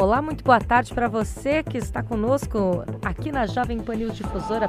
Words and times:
Olá, 0.00 0.22
muito 0.22 0.42
boa 0.42 0.58
tarde 0.58 0.94
para 0.94 1.08
você 1.08 1.62
que 1.62 1.76
está 1.76 2.02
conosco 2.02 2.82
aqui 3.04 3.30
na 3.30 3.46
Jovem 3.46 3.78
Pan 3.78 3.96
News 3.96 4.16
Difusora. 4.16 4.66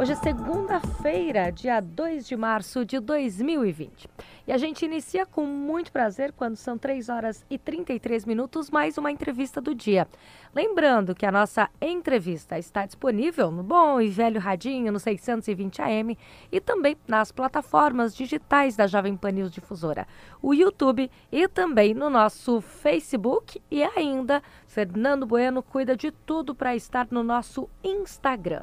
Hoje 0.00 0.12
é 0.12 0.14
segunda-feira, 0.14 1.50
dia 1.50 1.80
2 1.80 2.28
de 2.28 2.36
março 2.36 2.84
de 2.84 3.00
2020. 3.00 4.08
E 4.46 4.52
a 4.52 4.56
gente 4.56 4.84
inicia 4.84 5.26
com 5.26 5.44
muito 5.44 5.90
prazer, 5.90 6.32
quando 6.32 6.54
são 6.54 6.78
3 6.78 7.08
horas 7.08 7.44
e 7.50 7.58
33 7.58 8.24
minutos, 8.24 8.70
mais 8.70 8.96
uma 8.96 9.10
entrevista 9.10 9.60
do 9.60 9.74
dia. 9.74 10.06
Lembrando 10.54 11.16
que 11.16 11.26
a 11.26 11.32
nossa 11.32 11.68
entrevista 11.82 12.56
está 12.56 12.86
disponível 12.86 13.50
no 13.50 13.64
bom 13.64 14.00
e 14.00 14.08
velho 14.08 14.40
radinho, 14.40 14.92
no 14.92 15.00
620 15.00 15.82
AM 15.82 16.16
e 16.52 16.60
também 16.60 16.96
nas 17.06 17.32
plataformas 17.32 18.14
digitais 18.14 18.76
da 18.76 18.86
Jovem 18.86 19.16
Pan 19.16 19.32
News 19.32 19.50
Difusora, 19.50 20.06
o 20.40 20.54
YouTube 20.54 21.10
e 21.32 21.48
também 21.48 21.92
no 21.92 22.08
nosso 22.08 22.60
Facebook 22.60 23.60
e 23.68 23.82
ainda 23.82 24.44
Fernando 24.64 25.26
Bueno 25.26 25.60
cuida 25.60 25.96
de 25.96 26.12
tudo 26.12 26.54
para 26.54 26.76
estar 26.76 27.08
no 27.10 27.24
nosso 27.24 27.68
Instagram. 27.82 28.62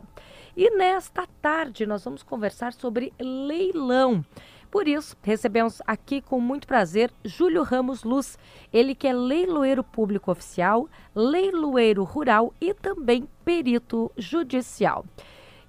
E 0.55 0.69
nesta 0.69 1.27
tarde 1.41 1.85
nós 1.85 2.03
vamos 2.03 2.23
conversar 2.23 2.71
sobre 2.71 3.11
leilão. 3.19 4.23
Por 4.71 4.87
isso, 4.87 5.15
recebemos 5.21 5.81
aqui 5.85 6.21
com 6.21 6.39
muito 6.39 6.67
prazer 6.67 7.11
Júlio 7.23 7.63
Ramos 7.63 8.03
Luz, 8.03 8.37
ele 8.71 8.95
que 8.95 9.07
é 9.07 9.13
leiloeiro 9.13 9.83
público 9.83 10.31
oficial, 10.31 10.89
leiloeiro 11.13 12.03
rural 12.03 12.53
e 12.59 12.73
também 12.73 13.27
perito 13.43 14.11
judicial. 14.17 15.05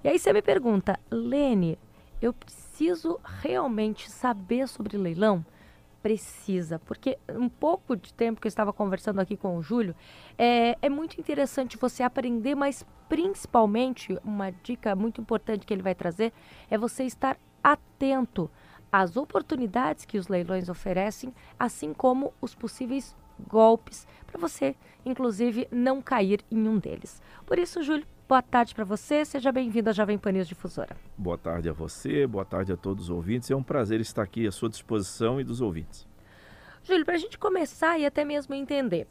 E 0.03 0.07
aí 0.07 0.17
você 0.17 0.31
me 0.31 0.41
pergunta, 0.41 0.99
Lene, 1.11 1.77
eu 2.21 2.31
preciso 2.31 3.19
realmente 3.23 4.09
saber 4.09 4.67
sobre 4.67 4.97
leilão? 4.97 5.45
Precisa, 6.07 6.79
porque 6.79 7.17
um 7.29 7.49
pouco 7.49 7.93
de 7.93 8.13
tempo 8.13 8.39
que 8.39 8.47
eu 8.47 8.49
estava 8.49 8.71
conversando 8.71 9.19
aqui 9.19 9.35
com 9.35 9.57
o 9.57 9.61
Júlio, 9.61 9.93
é, 10.37 10.77
é 10.81 10.87
muito 10.87 11.19
interessante 11.19 11.75
você 11.75 12.01
aprender, 12.01 12.55
mas 12.55 12.85
principalmente, 13.09 14.17
uma 14.23 14.49
dica 14.49 14.95
muito 14.95 15.19
importante 15.19 15.65
que 15.65 15.73
ele 15.73 15.81
vai 15.81 15.93
trazer 15.93 16.31
é 16.69 16.77
você 16.77 17.03
estar 17.03 17.37
atento 17.61 18.49
às 18.89 19.17
oportunidades 19.17 20.05
que 20.05 20.17
os 20.17 20.29
leilões 20.29 20.69
oferecem, 20.69 21.35
assim 21.59 21.93
como 21.93 22.33
os 22.39 22.55
possíveis 22.55 23.13
golpes, 23.45 24.07
para 24.25 24.39
você, 24.39 24.77
inclusive, 25.05 25.67
não 25.69 26.01
cair 26.01 26.39
em 26.49 26.69
um 26.69 26.77
deles. 26.77 27.21
Por 27.45 27.59
isso, 27.59 27.83
Júlio, 27.83 28.07
boa 28.27 28.41
tarde 28.41 28.75
para 28.75 28.83
você, 28.83 29.23
seja 29.23 29.53
bem-vindo 29.53 29.89
à 29.89 29.93
Jovem 29.93 30.17
Pan 30.17 30.33
News 30.33 30.49
Difusora. 30.49 30.97
Boa 31.17 31.37
tarde 31.37 31.69
a 31.69 31.73
você, 31.73 32.27
boa 32.27 32.43
tarde 32.43 32.73
a 32.73 32.77
todos 32.77 33.05
os 33.05 33.09
ouvintes, 33.09 33.49
é 33.49 33.55
um 33.55 33.63
prazer 33.63 34.01
estar 34.01 34.21
aqui 34.21 34.45
à 34.45 34.51
sua 34.51 34.67
disposição 34.67 35.39
e 35.39 35.45
dos 35.45 35.61
ouvintes. 35.61 36.05
Júlio, 36.83 37.05
para 37.05 37.15
a 37.15 37.17
gente 37.17 37.37
começar 37.37 37.97
e 37.97 38.05
até 38.05 38.25
mesmo 38.25 38.53
entender, 38.53 39.07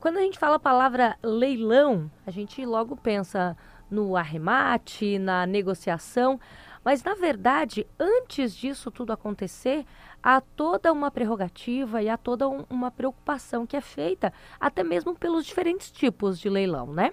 quando 0.00 0.16
a 0.16 0.22
gente 0.22 0.40
fala 0.40 0.56
a 0.56 0.58
palavra 0.60 1.16
leilão, 1.22 2.10
a 2.26 2.32
gente 2.32 2.64
logo 2.66 2.96
pensa 2.96 3.56
no 3.88 4.16
arremate, 4.16 5.20
na 5.20 5.46
negociação, 5.46 6.40
mas 6.84 7.04
na 7.04 7.14
verdade, 7.14 7.86
antes 7.98 8.56
disso 8.56 8.90
tudo 8.90 9.12
acontecer, 9.12 9.86
há 10.20 10.40
toda 10.40 10.92
uma 10.92 11.12
prerrogativa 11.12 12.02
e 12.02 12.08
há 12.08 12.16
toda 12.16 12.48
um, 12.48 12.64
uma 12.68 12.90
preocupação 12.90 13.64
que 13.64 13.76
é 13.76 13.80
feita 13.80 14.32
até 14.58 14.82
mesmo 14.82 15.14
pelos 15.14 15.46
diferentes 15.46 15.92
tipos 15.92 16.40
de 16.40 16.48
leilão, 16.48 16.92
né? 16.92 17.12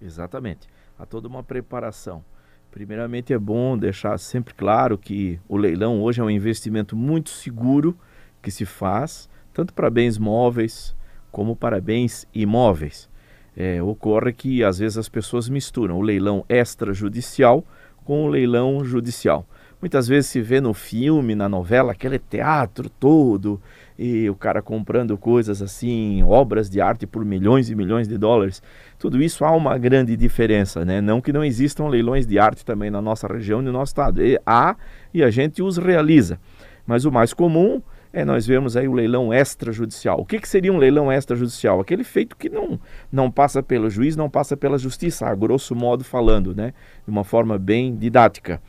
Exatamente. 0.00 0.73
Há 0.98 1.04
toda 1.04 1.26
uma 1.26 1.42
preparação. 1.42 2.24
Primeiramente 2.70 3.32
é 3.32 3.38
bom 3.38 3.76
deixar 3.76 4.18
sempre 4.18 4.54
claro 4.54 4.96
que 4.96 5.40
o 5.48 5.56
leilão 5.56 6.02
hoje 6.02 6.20
é 6.20 6.24
um 6.24 6.30
investimento 6.30 6.96
muito 6.96 7.30
seguro 7.30 7.96
que 8.42 8.50
se 8.50 8.64
faz 8.64 9.28
tanto 9.52 9.72
para 9.72 9.88
bens 9.88 10.18
móveis, 10.18 10.94
como 11.30 11.54
para 11.54 11.80
bens 11.80 12.26
imóveis. 12.34 13.08
É, 13.56 13.80
ocorre 13.80 14.32
que 14.32 14.64
às 14.64 14.78
vezes 14.78 14.98
as 14.98 15.08
pessoas 15.08 15.48
misturam 15.48 15.96
o 15.96 16.02
leilão 16.02 16.44
extrajudicial 16.48 17.64
com 18.04 18.24
o 18.24 18.28
leilão 18.28 18.84
judicial. 18.84 19.46
Muitas 19.80 20.08
vezes 20.08 20.30
se 20.30 20.40
vê 20.40 20.60
no 20.60 20.74
filme, 20.74 21.34
na 21.34 21.48
novela, 21.48 21.92
aquele 21.92 22.18
teatro 22.18 22.88
todo, 22.88 23.60
e 23.98 24.28
o 24.28 24.34
cara 24.34 24.60
comprando 24.60 25.16
coisas 25.16 25.62
assim, 25.62 26.22
obras 26.24 26.68
de 26.68 26.80
arte 26.80 27.06
por 27.06 27.24
milhões 27.24 27.70
e 27.70 27.74
milhões 27.74 28.08
de 28.08 28.18
dólares. 28.18 28.62
Tudo 28.98 29.22
isso 29.22 29.44
há 29.44 29.52
uma 29.52 29.78
grande 29.78 30.16
diferença, 30.16 30.84
né? 30.84 31.00
Não 31.00 31.20
que 31.20 31.32
não 31.32 31.44
existam 31.44 31.86
leilões 31.86 32.26
de 32.26 32.38
arte 32.38 32.64
também 32.64 32.90
na 32.90 33.00
nossa 33.00 33.26
região 33.26 33.60
e 33.60 33.64
no 33.64 33.72
nosso 33.72 33.90
estado. 33.90 34.24
E 34.24 34.38
há 34.44 34.76
e 35.12 35.22
a 35.22 35.30
gente 35.30 35.62
os 35.62 35.76
realiza. 35.76 36.40
Mas 36.86 37.04
o 37.04 37.12
mais 37.12 37.32
comum 37.32 37.80
é, 38.12 38.24
nós 38.24 38.46
vemos 38.46 38.76
aí 38.76 38.86
o 38.86 38.92
leilão 38.92 39.34
extrajudicial. 39.34 40.20
O 40.20 40.24
que, 40.24 40.38
que 40.38 40.48
seria 40.48 40.72
um 40.72 40.76
leilão 40.76 41.10
extrajudicial? 41.10 41.80
Aquele 41.80 42.04
feito 42.04 42.36
que 42.36 42.48
não, 42.48 42.78
não 43.10 43.30
passa 43.30 43.62
pelo 43.62 43.90
juiz, 43.90 44.16
não 44.16 44.30
passa 44.30 44.56
pela 44.56 44.78
justiça, 44.78 45.26
a 45.26 45.34
grosso 45.34 45.74
modo 45.74 46.04
falando, 46.04 46.54
né? 46.54 46.72
De 47.04 47.10
uma 47.10 47.24
forma 47.24 47.58
bem 47.58 47.96
didática. 47.96 48.60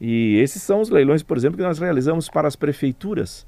E 0.00 0.38
esses 0.38 0.62
são 0.62 0.80
os 0.80 0.88
leilões, 0.88 1.22
por 1.22 1.36
exemplo, 1.36 1.56
que 1.56 1.62
nós 1.62 1.78
realizamos 1.78 2.28
para 2.28 2.46
as 2.46 2.56
prefeituras. 2.56 3.46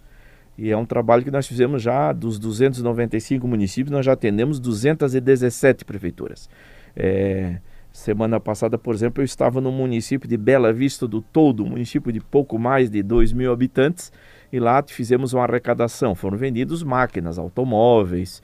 E 0.57 0.71
é 0.71 0.77
um 0.77 0.87
trabalho 0.87 1.25
que 1.25 1.31
nós 1.31 1.47
fizemos 1.47 1.83
já 1.83 2.13
dos 2.13 2.39
295 2.39 3.47
municípios, 3.47 3.91
nós 3.91 4.07
já 4.07 4.13
atendemos 4.13 4.61
217 4.61 5.85
prefeituras. 5.85 6.49
É, 6.97 7.59
semana 7.93 8.39
passada, 8.39 8.79
por 8.79 8.95
exemplo, 8.95 9.21
eu 9.21 9.25
estava 9.25 9.61
no 9.61 9.73
município 9.73 10.29
de 10.29 10.37
Bela 10.37 10.73
Vista 10.73 11.09
do 11.09 11.21
Todo, 11.21 11.65
um 11.65 11.71
município 11.71 12.13
de 12.13 12.21
pouco 12.21 12.59
mais 12.59 12.89
de 12.89 13.03
2 13.03 13.33
mil 13.33 13.53
habitantes, 13.53 14.13
e 14.53 14.61
lá 14.61 14.83
fizemos 14.87 15.33
uma 15.33 15.43
arrecadação. 15.43 16.15
Foram 16.15 16.39
vendidos 16.39 16.85
máquinas, 16.85 17.39
automóveis, 17.39 18.41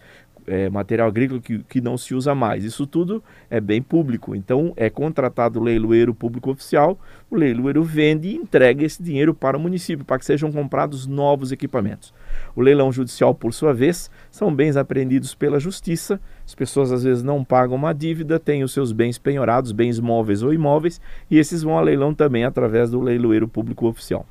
é, 0.46 0.68
material 0.70 1.08
agrícola 1.08 1.40
que, 1.40 1.60
que 1.60 1.80
não 1.80 1.96
se 1.96 2.14
usa 2.14 2.34
mais. 2.34 2.64
Isso 2.64 2.86
tudo 2.86 3.22
é 3.48 3.60
bem 3.60 3.80
público. 3.80 4.34
Então 4.34 4.72
é 4.76 4.88
contratado 4.90 5.58
o 5.58 5.62
leiloeiro 5.62 6.14
público 6.14 6.50
oficial, 6.50 6.98
o 7.30 7.36
leiloeiro 7.36 7.82
vende 7.82 8.28
e 8.28 8.36
entrega 8.36 8.84
esse 8.84 9.02
dinheiro 9.02 9.34
para 9.34 9.56
o 9.56 9.60
município, 9.60 10.04
para 10.04 10.18
que 10.18 10.24
sejam 10.24 10.50
comprados 10.50 11.06
novos 11.06 11.52
equipamentos. 11.52 12.12
O 12.54 12.60
leilão 12.60 12.90
judicial, 12.90 13.34
por 13.34 13.52
sua 13.52 13.72
vez, 13.72 14.10
são 14.30 14.54
bens 14.54 14.76
apreendidos 14.76 15.34
pela 15.34 15.60
justiça. 15.60 16.20
As 16.46 16.54
pessoas 16.54 16.92
às 16.92 17.04
vezes 17.04 17.22
não 17.22 17.44
pagam 17.44 17.76
uma 17.76 17.92
dívida, 17.92 18.38
têm 18.38 18.64
os 18.64 18.72
seus 18.72 18.92
bens 18.92 19.18
penhorados, 19.18 19.72
bens 19.72 20.00
móveis 20.00 20.42
ou 20.42 20.52
imóveis, 20.52 21.00
e 21.30 21.38
esses 21.38 21.62
vão 21.62 21.78
a 21.78 21.80
leilão 21.80 22.14
também 22.14 22.44
através 22.44 22.90
do 22.90 23.00
leiloeiro 23.00 23.46
público 23.46 23.86
oficial. 23.86 24.26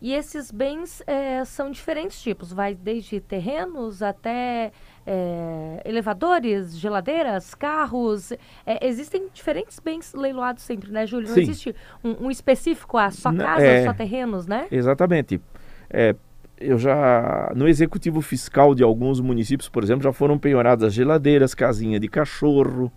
E 0.00 0.12
esses 0.12 0.52
bens 0.52 1.02
é, 1.08 1.44
são 1.44 1.72
diferentes 1.72 2.22
tipos, 2.22 2.52
vai 2.52 2.72
desde 2.72 3.20
terrenos 3.20 4.00
até 4.00 4.70
é, 5.10 5.82
elevadores, 5.86 6.78
geladeiras, 6.78 7.54
carros. 7.54 8.30
É, 8.66 8.86
existem 8.86 9.28
diferentes 9.32 9.80
bens 9.80 10.12
leiloados 10.12 10.62
sempre, 10.62 10.90
né, 10.90 11.06
Júlio? 11.06 11.28
Não 11.28 11.34
Sim. 11.34 11.40
existe 11.40 11.74
um, 12.04 12.26
um, 12.26 12.30
específico 12.30 12.98
a 12.98 13.10
só 13.10 13.32
casa, 13.32 13.64
é, 13.64 13.84
só 13.86 13.94
terrenos, 13.94 14.46
né? 14.46 14.66
Exatamente. 14.70 15.40
É, 15.88 16.14
eu 16.60 16.76
já 16.76 17.50
no 17.56 17.66
executivo 17.66 18.20
fiscal 18.20 18.74
de 18.74 18.82
alguns 18.82 19.18
municípios, 19.20 19.68
por 19.68 19.82
exemplo, 19.82 20.02
já 20.02 20.12
foram 20.12 20.38
penhoradas 20.38 20.92
geladeiras, 20.92 21.54
casinha 21.54 21.98
de 21.98 22.08
cachorro, 22.08 22.92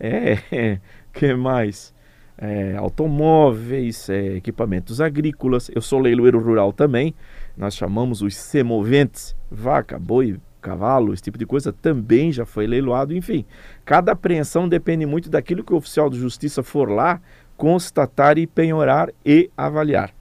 é, 0.00 0.38
que 1.14 1.32
mais? 1.34 1.94
é, 2.38 2.74
automóveis, 2.76 4.08
é, 4.10 4.36
equipamentos 4.36 5.00
agrícolas. 5.00 5.70
Eu 5.72 5.80
sou 5.80 6.00
leiloeiro 6.00 6.40
rural 6.40 6.72
também. 6.72 7.14
Nós 7.56 7.76
chamamos 7.76 8.20
os 8.20 8.34
semoventes, 8.34 9.36
vaca, 9.48 9.96
boi, 9.96 10.40
cavalo, 10.62 11.12
esse 11.12 11.22
tipo 11.22 11.36
de 11.36 11.44
coisa 11.44 11.72
também 11.72 12.32
já 12.32 12.46
foi 12.46 12.66
leiloado. 12.66 13.14
Enfim, 13.14 13.44
cada 13.84 14.12
apreensão 14.12 14.68
depende 14.68 15.04
muito 15.04 15.28
daquilo 15.28 15.62
que 15.62 15.74
o 15.74 15.76
oficial 15.76 16.08
de 16.08 16.18
justiça 16.18 16.62
for 16.62 16.88
lá 16.88 17.20
constatar 17.56 18.38
e 18.38 18.46
penhorar 18.46 19.12
e 19.24 19.50
avaliar. 19.56 20.14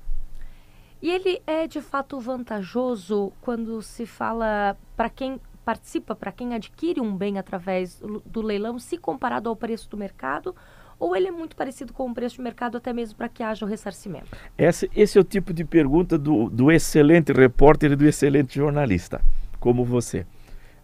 E 1.01 1.09
ele 1.09 1.41
é 1.47 1.65
de 1.65 1.81
fato 1.81 2.19
vantajoso 2.19 3.31
quando 3.41 3.81
se 3.81 4.05
fala 4.05 4.77
para 4.95 5.09
quem 5.09 5.39
participa, 5.65 6.15
para 6.15 6.31
quem 6.31 6.53
adquire 6.53 6.99
um 6.99 7.15
bem 7.15 7.39
através 7.39 8.01
do 8.25 8.41
leilão, 8.41 8.77
se 8.77 8.97
comparado 8.97 9.49
ao 9.49 9.55
preço 9.55 9.89
do 9.89 9.97
mercado? 9.97 10.53
ou 11.01 11.15
ele 11.15 11.27
é 11.27 11.31
muito 11.31 11.55
parecido 11.55 11.91
com 11.91 12.07
o 12.07 12.13
preço 12.13 12.35
de 12.35 12.43
mercado 12.43 12.77
até 12.77 12.93
mesmo 12.93 13.17
para 13.17 13.27
que 13.27 13.41
haja 13.41 13.65
o 13.65 13.67
ressarcimento? 13.67 14.29
Esse, 14.55 14.89
esse 14.95 15.17
é 15.17 15.21
o 15.21 15.23
tipo 15.23 15.51
de 15.51 15.65
pergunta 15.65 16.15
do, 16.15 16.47
do 16.47 16.71
excelente 16.71 17.33
repórter 17.33 17.93
e 17.93 17.95
do 17.95 18.05
excelente 18.05 18.55
jornalista, 18.55 19.19
como 19.61 19.85
você. 19.85 20.25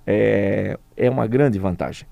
É, 0.06 0.80
é 0.96 1.10
uma 1.10 1.28
grande 1.28 1.60
vantagem. 1.60 2.08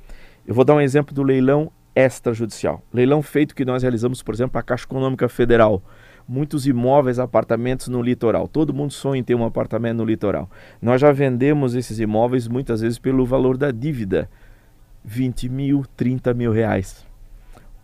Eu 0.46 0.54
vou 0.54 0.66
dar 0.66 0.74
um 0.74 0.82
exemplo 0.82 1.16
do 1.16 1.24
leilão 1.24 1.72
extrajudicial. 1.96 2.84
Leilão 2.92 3.22
feito 3.22 3.56
que 3.56 3.64
nós 3.64 3.84
realizamos, 3.84 4.22
por 4.22 4.34
exemplo, 4.34 4.60
a 4.60 4.64
Caixa 4.64 4.84
Econômica 4.84 5.30
Federal. 5.30 5.82
Muitos 6.28 6.68
imóveis, 6.68 7.20
apartamentos 7.20 7.88
no 7.88 8.02
litoral. 8.02 8.48
Todo 8.48 8.74
mundo 8.74 8.92
sonha 8.92 9.22
em 9.22 9.24
ter 9.24 9.36
um 9.36 9.46
apartamento 9.46 9.98
no 9.98 10.06
litoral. 10.06 10.50
Nós 10.82 11.00
já 11.00 11.12
vendemos 11.12 11.76
esses 11.76 12.00
imóveis 12.00 12.48
muitas 12.48 12.82
vezes 12.82 13.00
pelo 13.00 13.26
valor 13.26 13.58
da 13.58 13.72
dívida. 13.72 14.30
20 15.06 15.48
mil, 15.48 15.86
30 15.96 16.34
mil 16.34 16.52
reais. 16.52 17.06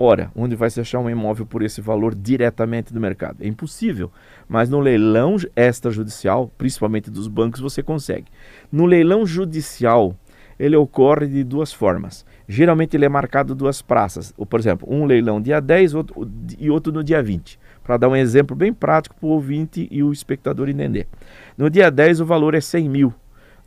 Ora, 0.04 0.32
onde 0.36 0.56
vai 0.56 0.68
se 0.68 0.82
achar 0.82 0.98
um 0.98 1.08
imóvel 1.08 1.46
por 1.46 1.62
esse 1.62 1.80
valor 1.80 2.16
diretamente 2.16 2.92
do 2.92 3.00
mercado? 3.00 3.38
É 3.40 3.48
impossível. 3.48 4.12
Mas 4.50 4.68
no 4.68 4.80
leilão 4.80 5.36
extrajudicial, 5.56 6.52
principalmente 6.58 7.12
dos 7.12 7.28
bancos, 7.28 7.60
você 7.60 7.84
consegue. 7.84 8.26
No 8.72 8.88
leilão 8.88 9.28
judicial, 9.28 10.16
ele 10.58 10.76
ocorre 10.76 11.28
de 11.28 11.44
duas 11.44 11.72
formas. 11.72 12.26
Geralmente 12.48 12.98
ele 12.98 13.06
é 13.06 13.10
marcado 13.10 13.54
duas 13.54 13.84
praças. 13.84 14.34
Ou, 14.36 14.44
por 14.44 14.60
exemplo, 14.60 14.88
um 14.92 15.06
leilão 15.06 15.40
dia 15.40 15.60
10 15.60 15.94
outro, 15.94 16.32
e 16.58 16.68
outro 16.68 16.92
no 16.92 17.04
dia 17.04 17.22
20. 17.22 17.60
Para 17.84 17.98
dar 17.98 18.10
um 18.10 18.16
exemplo 18.16 18.56
bem 18.56 18.74
prático 18.74 19.16
para 19.16 19.28
o 19.28 19.30
ouvinte 19.30 19.88
e 19.92 20.02
o 20.02 20.12
espectador 20.12 20.68
entender. 20.68 21.08
No 21.56 21.70
dia 21.70 21.92
10 21.92 22.22
o 22.22 22.26
valor 22.26 22.56
é 22.56 22.60
100 22.60 22.90
mil. 22.90 23.14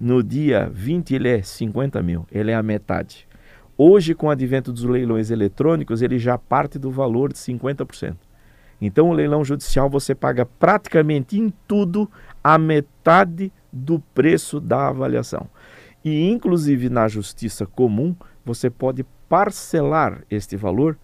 No 0.01 0.21
dia 0.21 0.69
20 0.75 1.15
ele 1.15 1.29
é 1.29 1.43
50 1.43 2.03
mil. 2.03 2.27
Ele 2.33 2.51
é 2.51 2.57
a 2.57 2.63
metade. 2.63 3.25
Hoje, 3.77 4.15
com 4.15 4.29
o 4.29 4.31
advento 4.31 4.73
dos 4.73 4.85
leilões 4.85 5.31
eletrônicos, 5.31 6.01
ele 6.01 6.19
já 6.19 6.39
parte 6.39 6.79
do 6.79 6.91
valor 6.91 7.33
de 7.33 7.39
50%. 7.39 8.17
Então, 8.81 9.09
o 9.09 9.13
leilão 9.13 9.45
judicial 9.45 9.91
você 9.91 10.15
paga 10.15 10.47
praticamente 10.47 11.39
em 11.39 11.53
tudo 11.67 12.11
a 12.43 12.57
metade 12.57 13.53
do 13.73 13.99
preço 14.15 14.61
da 14.61 14.89
avaliação. 14.89 15.49
E, 16.05 16.31
inclusive, 16.31 16.89
na 16.89 17.09
justiça 17.09 17.67
comum, 17.67 18.15
você 18.45 18.71
pode 18.71 19.05
parcelar 19.29 20.23
este 20.31 20.57
valor 20.57 20.97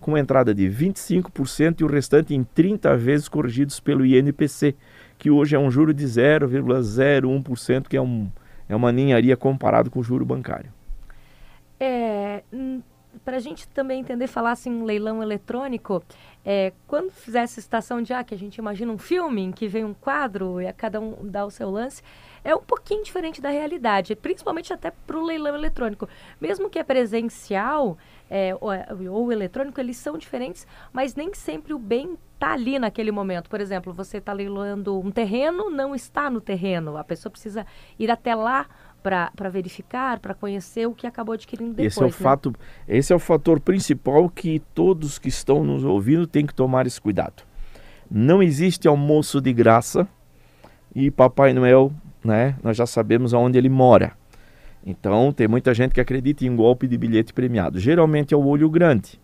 com 0.00 0.16
entrada 0.16 0.54
de 0.54 0.68
25% 0.68 1.80
e 1.80 1.84
o 1.84 1.88
restante 1.88 2.34
em 2.34 2.42
30 2.42 2.96
vezes 2.96 3.28
corrigidos 3.28 3.78
pelo 3.80 4.04
INPC, 4.04 4.74
que 5.18 5.30
hoje 5.30 5.54
é 5.54 5.58
um 5.58 5.70
juro 5.70 5.94
de 5.94 6.04
0,01%, 6.04 7.88
que 7.88 7.96
é, 7.96 8.02
um, 8.02 8.30
é 8.68 8.74
uma 8.74 8.90
ninharia 8.90 9.36
comparado 9.36 9.90
com 9.90 10.00
o 10.00 10.02
juro 10.02 10.24
bancário. 10.24 10.75
É, 11.78 12.42
para 13.24 13.36
a 13.36 13.40
gente 13.40 13.68
também 13.68 14.00
entender, 14.00 14.26
falar 14.26 14.52
assim, 14.52 14.84
leilão 14.84 15.22
eletrônico, 15.22 16.02
é, 16.44 16.72
quando 16.86 17.10
fizesse 17.10 17.58
estação 17.58 18.00
de 18.02 18.12
ar, 18.12 18.24
que 18.24 18.34
a 18.34 18.38
gente 18.38 18.56
imagina 18.56 18.92
um 18.92 18.98
filme 18.98 19.42
em 19.42 19.52
que 19.52 19.66
vem 19.66 19.84
um 19.84 19.94
quadro 19.94 20.60
e 20.60 20.66
a 20.66 20.72
cada 20.72 21.00
um 21.00 21.16
dá 21.22 21.44
o 21.44 21.50
seu 21.50 21.70
lance, 21.70 22.02
é 22.44 22.54
um 22.54 22.62
pouquinho 22.62 23.02
diferente 23.02 23.40
da 23.40 23.50
realidade, 23.50 24.14
principalmente 24.14 24.72
até 24.72 24.92
para 24.92 25.18
o 25.18 25.24
leilão 25.24 25.56
eletrônico. 25.56 26.08
Mesmo 26.40 26.70
que 26.70 26.78
é 26.78 26.84
presencial 26.84 27.98
é, 28.30 28.54
ou, 28.60 28.70
ou, 29.10 29.32
eletrônico, 29.32 29.80
eles 29.80 29.96
são 29.96 30.16
diferentes, 30.16 30.64
mas 30.92 31.16
nem 31.16 31.34
sempre 31.34 31.74
o 31.74 31.78
bem 31.78 32.16
está 32.34 32.52
ali 32.52 32.78
naquele 32.78 33.10
momento. 33.10 33.50
Por 33.50 33.60
exemplo, 33.60 33.92
você 33.92 34.18
está 34.18 34.32
leiloando 34.32 34.96
um 35.00 35.10
terreno, 35.10 35.70
não 35.70 35.94
está 35.94 36.30
no 36.30 36.40
terreno, 36.40 36.96
a 36.96 37.02
pessoa 37.02 37.30
precisa 37.30 37.66
ir 37.98 38.10
até 38.10 38.34
lá 38.34 38.66
para 39.02 39.48
verificar, 39.50 40.18
para 40.18 40.34
conhecer 40.34 40.86
o 40.86 40.92
que 40.92 41.06
acabou 41.06 41.34
adquirindo 41.34 41.70
depois. 41.70 41.92
Esse 41.92 42.00
é 42.00 42.04
o 42.04 42.06
né? 42.06 42.12
fato, 42.12 42.54
esse 42.88 43.12
é 43.12 43.16
o 43.16 43.18
fator 43.20 43.60
principal 43.60 44.28
que 44.28 44.60
todos 44.74 45.18
que 45.18 45.28
estão 45.28 45.64
nos 45.64 45.84
ouvindo 45.84 46.26
têm 46.26 46.44
que 46.44 46.54
tomar 46.54 46.86
esse 46.86 47.00
cuidado. 47.00 47.44
Não 48.10 48.42
existe 48.42 48.86
almoço 48.88 49.40
de 49.40 49.52
graça 49.52 50.08
e 50.94 51.10
Papai 51.10 51.52
Noel, 51.52 51.92
né? 52.24 52.56
Nós 52.62 52.76
já 52.76 52.86
sabemos 52.86 53.34
aonde 53.34 53.58
ele 53.58 53.68
mora. 53.68 54.12
Então 54.84 55.32
tem 55.32 55.48
muita 55.48 55.74
gente 55.74 55.92
que 55.92 56.00
acredita 56.00 56.44
em 56.44 56.54
golpe 56.54 56.86
de 56.86 56.96
bilhete 56.96 57.32
premiado. 57.32 57.78
Geralmente 57.78 58.32
é 58.32 58.36
o 58.36 58.46
olho 58.46 58.70
grande. 58.70 59.20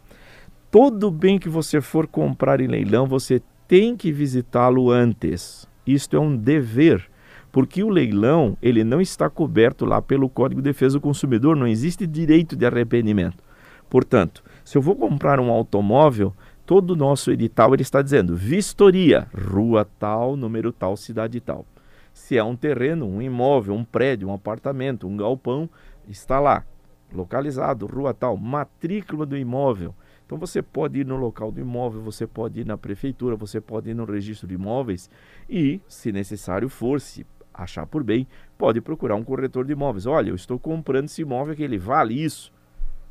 Todo 0.70 1.10
bem 1.10 1.38
que 1.38 1.48
você 1.48 1.80
for 1.80 2.06
comprar 2.06 2.60
em 2.60 2.66
leilão, 2.66 3.06
você 3.06 3.40
tem 3.68 3.96
que 3.96 4.10
visitá-lo 4.10 4.90
antes. 4.90 5.68
Isto 5.86 6.16
é 6.16 6.20
um 6.20 6.36
dever 6.36 7.08
porque 7.52 7.84
o 7.84 7.90
leilão 7.90 8.56
ele 8.62 8.82
não 8.82 9.00
está 9.00 9.28
coberto 9.28 9.84
lá 9.84 10.00
pelo 10.00 10.28
Código 10.28 10.62
de 10.62 10.70
Defesa 10.70 10.98
do 10.98 11.02
Consumidor, 11.02 11.54
não 11.54 11.66
existe 11.66 12.06
direito 12.06 12.56
de 12.56 12.64
arrependimento. 12.64 13.44
Portanto, 13.90 14.42
se 14.64 14.78
eu 14.78 14.82
vou 14.82 14.96
comprar 14.96 15.38
um 15.38 15.50
automóvel, 15.50 16.34
todo 16.64 16.92
o 16.92 16.96
nosso 16.96 17.30
edital 17.30 17.74
ele 17.74 17.82
está 17.82 18.00
dizendo 18.00 18.34
vistoria, 18.34 19.28
rua 19.34 19.86
tal, 19.98 20.34
número 20.34 20.72
tal, 20.72 20.96
cidade 20.96 21.38
tal. 21.40 21.66
Se 22.14 22.38
é 22.38 22.42
um 22.42 22.56
terreno, 22.56 23.06
um 23.06 23.20
imóvel, 23.20 23.74
um 23.74 23.84
prédio, 23.84 24.28
um 24.28 24.32
apartamento, 24.32 25.06
um 25.06 25.16
galpão, 25.16 25.68
está 26.08 26.40
lá, 26.40 26.64
localizado, 27.12 27.86
rua 27.86 28.14
tal, 28.14 28.34
matrícula 28.36 29.26
do 29.26 29.36
imóvel. 29.36 29.94
Então 30.24 30.38
você 30.38 30.62
pode 30.62 31.00
ir 31.00 31.06
no 31.06 31.16
local 31.16 31.52
do 31.52 31.60
imóvel, 31.60 32.00
você 32.00 32.26
pode 32.26 32.60
ir 32.60 32.66
na 32.66 32.78
prefeitura, 32.78 33.36
você 33.36 33.60
pode 33.60 33.90
ir 33.90 33.94
no 33.94 34.06
registro 34.06 34.48
de 34.48 34.54
imóveis 34.54 35.10
e, 35.48 35.78
se 35.86 36.10
necessário 36.10 36.70
for, 36.70 37.02
se 37.02 37.26
achar 37.52 37.86
por 37.86 38.02
bem, 38.02 38.26
pode 38.56 38.80
procurar 38.80 39.16
um 39.16 39.24
corretor 39.24 39.64
de 39.64 39.72
imóveis. 39.72 40.06
Olha, 40.06 40.30
eu 40.30 40.34
estou 40.34 40.58
comprando 40.58 41.06
esse 41.06 41.22
imóvel 41.22 41.54
que 41.54 41.62
ele 41.62 41.78
vale 41.78 42.14
isso. 42.14 42.52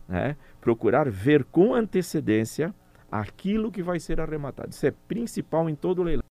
Né? 0.07 0.35
Procurar 0.59 1.09
ver 1.09 1.43
com 1.45 1.73
antecedência 1.73 2.73
aquilo 3.11 3.71
que 3.71 3.83
vai 3.83 3.99
ser 3.99 4.19
arrematado. 4.19 4.69
Isso 4.71 4.85
é 4.85 4.91
principal 5.07 5.69
em 5.69 5.75
todo 5.75 6.03
leilão 6.03 6.30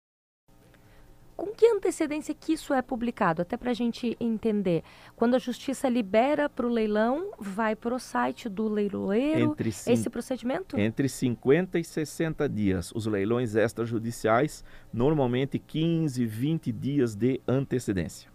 com 1.38 1.52
que 1.52 1.64
antecedência 1.67 2.35
que 2.35 2.55
isso 2.55 2.75
é 2.75 2.82
publicado? 2.82 3.40
Até 3.43 3.56
para 3.56 3.70
a 3.70 3.75
gente 3.75 4.17
entender. 4.19 4.82
Quando 5.14 5.37
a 5.37 5.38
justiça 5.38 5.88
libera 5.88 6.49
para 6.49 6.67
o 6.67 6.69
leilão, 6.69 7.31
vai 7.38 7.76
para 7.76 7.94
o 7.94 7.99
site 8.00 8.49
do 8.49 8.69
leiloeiro 8.69 9.52
entre 9.52 9.69
esse 9.69 10.11
procedimento? 10.11 10.76
Entre 10.76 11.08
50 11.08 11.79
e 11.79 11.85
60 11.85 12.49
dias. 12.49 12.90
Os 12.93 13.06
leilões 13.06 13.55
extrajudiciais, 13.55 14.64
normalmente 14.93 15.61
15, 15.61 16.26
20 16.26 16.73
dias 16.73 17.14
de 17.14 17.41
antecedência. 17.46 18.29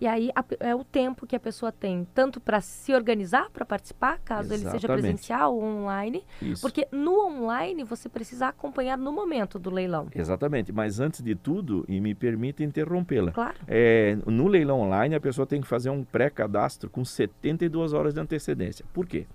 E 0.00 0.06
aí 0.06 0.30
a, 0.34 0.44
é 0.60 0.74
o 0.74 0.84
tempo 0.84 1.26
que 1.26 1.34
a 1.34 1.40
pessoa 1.40 1.72
tem, 1.72 2.06
tanto 2.14 2.40
para 2.40 2.60
se 2.60 2.94
organizar 2.94 3.50
para 3.50 3.64
participar, 3.64 4.18
caso 4.20 4.52
Exatamente. 4.52 4.64
ele 4.64 4.70
seja 4.70 4.88
presencial 4.88 5.56
ou 5.56 5.62
online, 5.62 6.24
Isso. 6.40 6.62
porque 6.62 6.86
no 6.92 7.26
online 7.26 7.82
você 7.82 8.08
precisa 8.08 8.48
acompanhar 8.48 8.96
no 8.96 9.12
momento 9.12 9.58
do 9.58 9.70
leilão. 9.70 10.06
Exatamente, 10.14 10.72
mas 10.72 11.00
antes 11.00 11.20
de 11.20 11.34
tudo, 11.34 11.84
e 11.88 12.00
me 12.00 12.14
permita 12.14 12.62
interrompê-la, 12.62 13.32
claro. 13.32 13.56
é, 13.66 14.16
no 14.26 14.46
leilão 14.46 14.80
online 14.80 15.16
a 15.16 15.20
pessoa 15.20 15.46
tem 15.46 15.60
que 15.60 15.66
fazer 15.66 15.90
um 15.90 16.04
pré-cadastro 16.04 16.88
com 16.88 17.04
72 17.04 17.92
horas 17.92 18.14
de 18.14 18.20
antecedência. 18.20 18.84
Por 18.92 19.04
quê? 19.04 19.26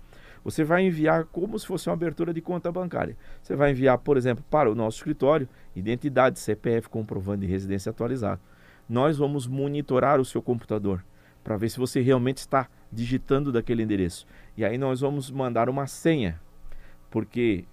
Você 0.42 0.62
vai 0.62 0.82
enviar 0.82 1.24
como 1.24 1.58
se 1.58 1.66
fosse 1.66 1.88
uma 1.88 1.94
abertura 1.94 2.32
de 2.32 2.40
conta 2.40 2.70
bancária. 2.70 3.16
Você 3.42 3.56
vai 3.56 3.70
enviar, 3.70 3.96
por 3.96 4.18
exemplo, 4.18 4.44
para 4.50 4.70
o 4.70 4.74
nosso 4.74 4.98
escritório, 4.98 5.48
identidade, 5.74 6.38
CPF, 6.38 6.88
comprovando 6.90 7.40
de 7.40 7.46
residência 7.46 7.88
atualizado 7.88 8.40
nós 8.88 9.16
vamos 9.16 9.46
monitorar 9.46 10.20
o 10.20 10.24
seu 10.24 10.42
computador 10.42 11.04
para 11.42 11.56
ver 11.56 11.68
se 11.68 11.78
você 11.78 12.00
realmente 12.00 12.38
está 12.38 12.68
digitando 12.90 13.52
daquele 13.52 13.82
endereço. 13.82 14.26
E 14.56 14.64
aí 14.64 14.78
nós 14.78 15.00
vamos 15.00 15.30
mandar 15.30 15.68
uma 15.68 15.86
senha, 15.86 16.40
porque 17.10 17.64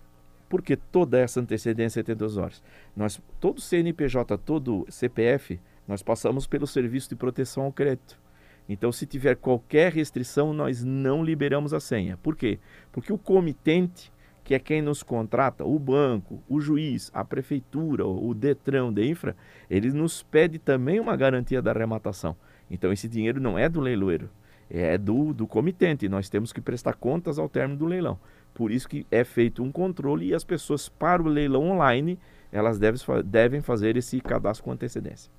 porque 0.50 0.76
toda 0.76 1.18
essa 1.18 1.40
antecedência 1.40 2.02
72 2.02 2.36
horas. 2.36 2.62
Nós 2.94 3.22
todo 3.40 3.62
CNPJ, 3.62 4.38
todo 4.40 4.86
CPF, 4.90 5.58
nós 5.88 6.04
passamos 6.04 6.46
pelo 6.46 6.68
serviço 6.68 7.08
de 7.08 7.16
proteção 7.16 7.64
ao 7.64 7.72
crédito. 7.72 8.20
Então, 8.68 8.92
se 8.92 9.06
tiver 9.06 9.36
qualquer 9.36 9.92
restrição, 9.92 10.54
nós 10.54 10.84
não 10.84 11.24
liberamos 11.24 11.74
a 11.74 11.80
senha. 11.80 12.18
Por 12.18 12.36
quê? 12.36 12.60
Porque 12.92 13.12
o 13.12 13.18
comitente 13.18 14.12
que 14.44 14.56
é 14.56 14.60
quem 14.60 14.82
nos 14.82 15.04
contrata, 15.04 15.64
o 15.64 15.78
banco, 15.78 16.42
o 16.50 16.60
juiz, 16.60 17.12
a 17.14 17.24
prefeitura, 17.24 18.06
o 18.06 18.34
Detran, 18.34 18.92
de 18.92 19.08
infra, 19.08 19.36
ele 19.70 19.92
nos 19.92 20.24
pede 20.24 20.58
também 20.58 21.00
uma 21.00 21.16
garantia 21.16 21.62
da 21.62 21.72
arrematação. 21.72 22.36
Então 22.70 22.92
esse 22.92 23.08
dinheiro 23.08 23.40
não 23.40 23.58
é 23.58 23.70
do 23.70 23.80
leiloeiro, 23.80 24.30
é 24.70 24.98
do, 24.98 25.34
do 25.34 25.46
comitente. 25.46 26.10
Nós 26.10 26.30
temos 26.30 26.52
que 26.52 26.62
prestar 26.62 26.94
contas 26.94 27.38
ao 27.38 27.50
término 27.50 27.78
do 27.78 27.86
leilão. 27.86 28.20
Por 28.54 28.72
isso 28.72 28.88
que 28.88 29.06
é 29.12 29.24
feito 29.24 29.64
um 29.64 29.72
controle 29.72 30.28
e 30.28 30.34
as 30.34 30.44
pessoas 30.44 30.90
para 30.90 31.22
o 31.22 31.28
leilão 31.28 31.70
online, 31.70 32.20
elas 32.52 32.80
devem, 32.80 33.00
devem 33.24 33.62
fazer 33.62 33.96
esse 33.96 34.20
cadastro 34.20 34.66
com 34.66 34.72
antecedência. 34.72 35.32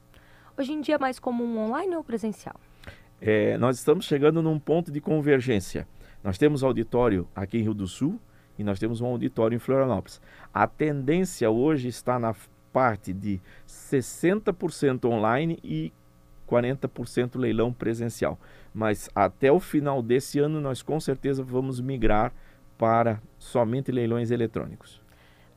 Hoje 0.56 0.72
em 0.72 0.80
dia 0.80 0.96
é 0.96 0.98
mais 0.98 1.18
comum 1.18 1.58
online 1.58 1.96
ou 1.96 2.04
presencial? 2.04 2.56
É, 3.20 3.56
nós 3.58 3.78
estamos 3.78 4.04
chegando 4.04 4.42
num 4.42 4.58
ponto 4.58 4.90
de 4.90 5.00
convergência. 5.00 5.86
Nós 6.22 6.38
temos 6.38 6.62
auditório 6.62 7.26
aqui 7.34 7.58
em 7.58 7.62
Rio 7.62 7.74
do 7.74 7.86
Sul, 7.86 8.20
e 8.58 8.64
nós 8.64 8.78
temos 8.78 9.00
um 9.00 9.06
auditório 9.06 9.56
em 9.56 9.58
Florianópolis. 9.58 10.20
A 10.52 10.66
tendência 10.66 11.50
hoje 11.50 11.88
está 11.88 12.18
na 12.18 12.34
parte 12.72 13.12
de 13.12 13.40
60% 13.66 15.04
online 15.04 15.58
e 15.62 15.92
40% 16.48 17.38
leilão 17.38 17.72
presencial. 17.72 18.38
Mas 18.74 19.08
até 19.14 19.50
o 19.50 19.60
final 19.60 20.02
desse 20.02 20.38
ano 20.38 20.60
nós 20.60 20.82
com 20.82 20.98
certeza 20.98 21.42
vamos 21.42 21.80
migrar 21.80 22.32
para 22.76 23.20
somente 23.38 23.92
leilões 23.92 24.30
eletrônicos. 24.30 25.00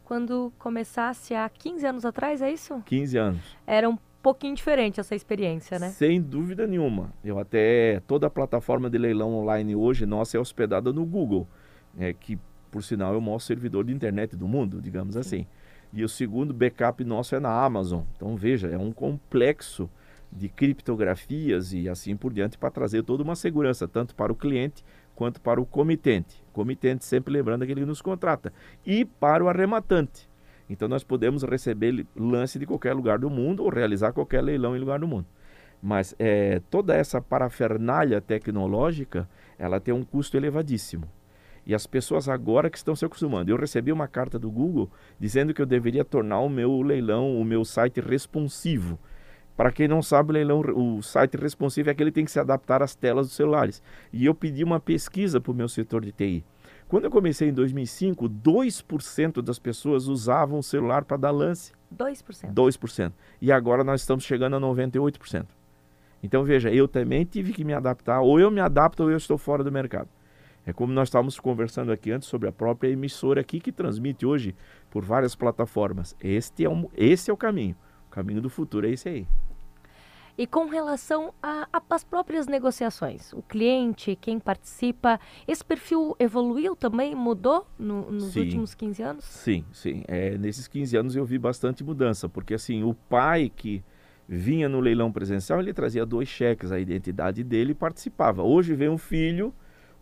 Quando 0.03 0.53
começasse 0.59 1.33
há 1.33 1.49
15 1.49 1.87
anos 1.87 2.05
atrás, 2.05 2.41
é 2.41 2.51
isso? 2.51 2.81
15 2.85 3.17
anos. 3.17 3.57
Era 3.65 3.89
um 3.89 3.97
pouquinho 4.21 4.55
diferente 4.55 4.99
essa 4.99 5.15
experiência, 5.15 5.79
né? 5.79 5.89
Sem 5.89 6.21
dúvida 6.21 6.67
nenhuma. 6.67 7.11
Eu 7.23 7.39
até 7.39 8.01
toda 8.07 8.27
a 8.27 8.29
plataforma 8.29 8.89
de 8.89 8.97
leilão 8.97 9.33
online 9.33 9.75
hoje 9.75 10.05
nossa 10.05 10.37
é 10.37 10.39
hospedada 10.39 10.93
no 10.93 11.05
Google, 11.05 11.47
é, 11.97 12.13
que 12.13 12.37
por 12.75 12.83
sinal 12.83 13.13
é 13.13 13.17
o 13.17 13.21
maior 13.21 13.39
servidor 13.39 13.85
de 13.85 13.93
internet 13.93 14.35
do 14.35 14.49
mundo, 14.49 14.81
digamos 14.81 15.13
Sim. 15.13 15.19
assim. 15.21 15.47
E 15.93 16.03
o 16.03 16.09
segundo 16.09 16.53
backup 16.53 17.01
nosso 17.05 17.33
é 17.33 17.39
na 17.39 17.49
Amazon. 17.49 18.01
Então 18.17 18.35
veja, 18.35 18.67
é 18.67 18.77
um 18.77 18.91
complexo 18.91 19.89
de 20.29 20.49
criptografias 20.49 21.71
e 21.71 21.87
assim 21.87 22.17
por 22.17 22.33
diante 22.33 22.57
para 22.57 22.69
trazer 22.69 23.01
toda 23.03 23.23
uma 23.23 23.33
segurança, 23.33 23.87
tanto 23.87 24.13
para 24.13 24.29
o 24.29 24.35
cliente 24.35 24.83
quanto 25.15 25.39
para 25.39 25.61
o 25.61 25.65
comitente. 25.65 26.43
Comitente 26.51 27.05
sempre 27.05 27.33
lembrando 27.33 27.63
aquele 27.63 27.79
que 27.79 27.85
nos 27.85 28.01
contrata. 28.01 28.51
E 28.85 29.05
para 29.05 29.41
o 29.41 29.47
arrematante. 29.47 30.29
Então 30.69 30.89
nós 30.89 31.01
podemos 31.01 31.43
receber 31.43 32.05
lance 32.13 32.59
de 32.59 32.65
qualquer 32.65 32.93
lugar 32.93 33.19
do 33.19 33.29
mundo 33.29 33.63
ou 33.63 33.69
realizar 33.69 34.11
qualquer 34.11 34.41
leilão 34.41 34.75
em 34.75 34.79
lugar 34.81 34.99
do 34.99 35.07
mundo. 35.07 35.27
Mas 35.81 36.13
é, 36.19 36.61
toda 36.69 36.93
essa 36.93 37.21
parafernália 37.21 38.19
tecnológica, 38.19 39.29
ela 39.57 39.79
tem 39.79 39.93
um 39.93 40.03
custo 40.03 40.35
elevadíssimo. 40.35 41.09
E 41.65 41.73
as 41.73 41.87
pessoas 41.87 42.29
agora 42.29 42.69
que 42.69 42.77
estão 42.77 42.95
se 42.95 43.03
acostumando. 43.03 43.49
Eu 43.49 43.57
recebi 43.57 43.91
uma 43.91 44.07
carta 44.07 44.37
do 44.37 44.51
Google 44.51 44.89
dizendo 45.19 45.53
que 45.53 45.61
eu 45.61 45.65
deveria 45.65 46.05
tornar 46.05 46.39
o 46.39 46.49
meu 46.49 46.81
leilão, 46.81 47.39
o 47.39 47.43
meu 47.43 47.65
site 47.65 47.99
responsivo. 47.99 48.99
Para 49.57 49.71
quem 49.71 49.87
não 49.87 50.01
sabe, 50.01 50.31
o 50.31 50.33
leilão, 50.33 50.59
o 50.59 51.01
site 51.01 51.37
responsivo 51.37 51.89
é 51.89 51.93
aquele 51.93 52.11
que 52.11 52.15
tem 52.15 52.25
que 52.25 52.31
se 52.31 52.39
adaptar 52.39 52.83
às 52.83 52.93
telas 52.93 53.27
dos 53.27 53.35
celulares. 53.35 53.81
E 54.11 54.25
eu 54.25 54.35
pedi 54.35 54.63
uma 54.63 54.79
pesquisa 54.79 55.39
para 55.39 55.51
o 55.51 55.55
meu 55.55 55.69
setor 55.69 56.03
de 56.03 56.11
TI. 56.11 56.43
Quando 56.87 57.05
eu 57.05 57.11
comecei 57.11 57.49
em 57.49 57.53
2005, 57.53 58.29
2% 58.29 59.41
das 59.41 59.57
pessoas 59.57 60.07
usavam 60.07 60.59
o 60.59 60.63
celular 60.63 61.03
para 61.03 61.17
dar 61.17 61.31
lance. 61.31 61.71
2%. 61.95 62.53
2%. 62.53 63.13
E 63.41 63.51
agora 63.51 63.83
nós 63.83 64.01
estamos 64.01 64.23
chegando 64.23 64.55
a 64.57 64.59
98%. 64.59 65.47
Então 66.21 66.43
veja, 66.43 66.71
eu 66.71 66.87
também 66.87 67.23
tive 67.23 67.53
que 67.53 67.63
me 67.63 67.73
adaptar, 67.73 68.21
ou 68.21 68.39
eu 68.39 68.51
me 68.51 68.59
adapto 68.59 69.03
ou 69.03 69.11
eu 69.11 69.17
estou 69.17 69.37
fora 69.37 69.63
do 69.63 69.71
mercado. 69.71 70.09
É 70.65 70.73
como 70.73 70.91
nós 70.91 71.09
estávamos 71.09 71.39
conversando 71.39 71.91
aqui 71.91 72.11
antes 72.11 72.27
sobre 72.27 72.49
a 72.49 72.51
própria 72.51 72.89
emissora 72.89 73.39
aqui 73.39 73.59
que 73.59 73.71
transmite 73.71 74.25
hoje 74.25 74.55
por 74.89 75.05
várias 75.05 75.35
plataformas. 75.35 76.15
Este 76.19 76.65
é, 76.65 76.69
um, 76.69 76.89
esse 76.95 77.29
é 77.29 77.33
o 77.33 77.37
caminho. 77.37 77.75
O 78.07 78.09
caminho 78.09 78.41
do 78.41 78.49
futuro 78.49 78.87
é 78.87 78.91
esse 78.91 79.07
aí. 79.07 79.27
E 80.37 80.45
com 80.45 80.65
relação 80.65 81.33
às 81.89 82.03
próprias 82.03 82.45
negociações, 82.45 83.31
o 83.31 83.41
cliente, 83.41 84.17
quem 84.17 84.37
participa, 84.37 85.17
esse 85.47 85.63
perfil 85.63 86.13
evoluiu 86.19 86.75
também, 86.75 87.15
mudou 87.15 87.65
no, 87.79 88.11
nos 88.11 88.33
sim, 88.33 88.41
últimos 88.41 88.75
15 88.75 89.03
anos? 89.03 89.23
Sim, 89.23 89.63
sim. 89.71 90.03
É, 90.09 90.37
nesses 90.37 90.67
15 90.67 90.97
anos 90.97 91.15
eu 91.15 91.23
vi 91.23 91.37
bastante 91.37 91.85
mudança, 91.85 92.27
porque 92.27 92.53
assim, 92.53 92.83
o 92.83 92.93
pai 92.93 93.49
que 93.55 93.81
vinha 94.27 94.67
no 94.67 94.81
leilão 94.81 95.09
presencial, 95.09 95.59
ele 95.61 95.73
trazia 95.73 96.05
dois 96.05 96.27
cheques, 96.27 96.69
a 96.69 96.79
identidade 96.79 97.41
dele 97.41 97.71
e 97.71 97.75
participava. 97.75 98.43
Hoje 98.43 98.75
vem 98.75 98.89
um 98.89 98.97
filho, 98.97 99.53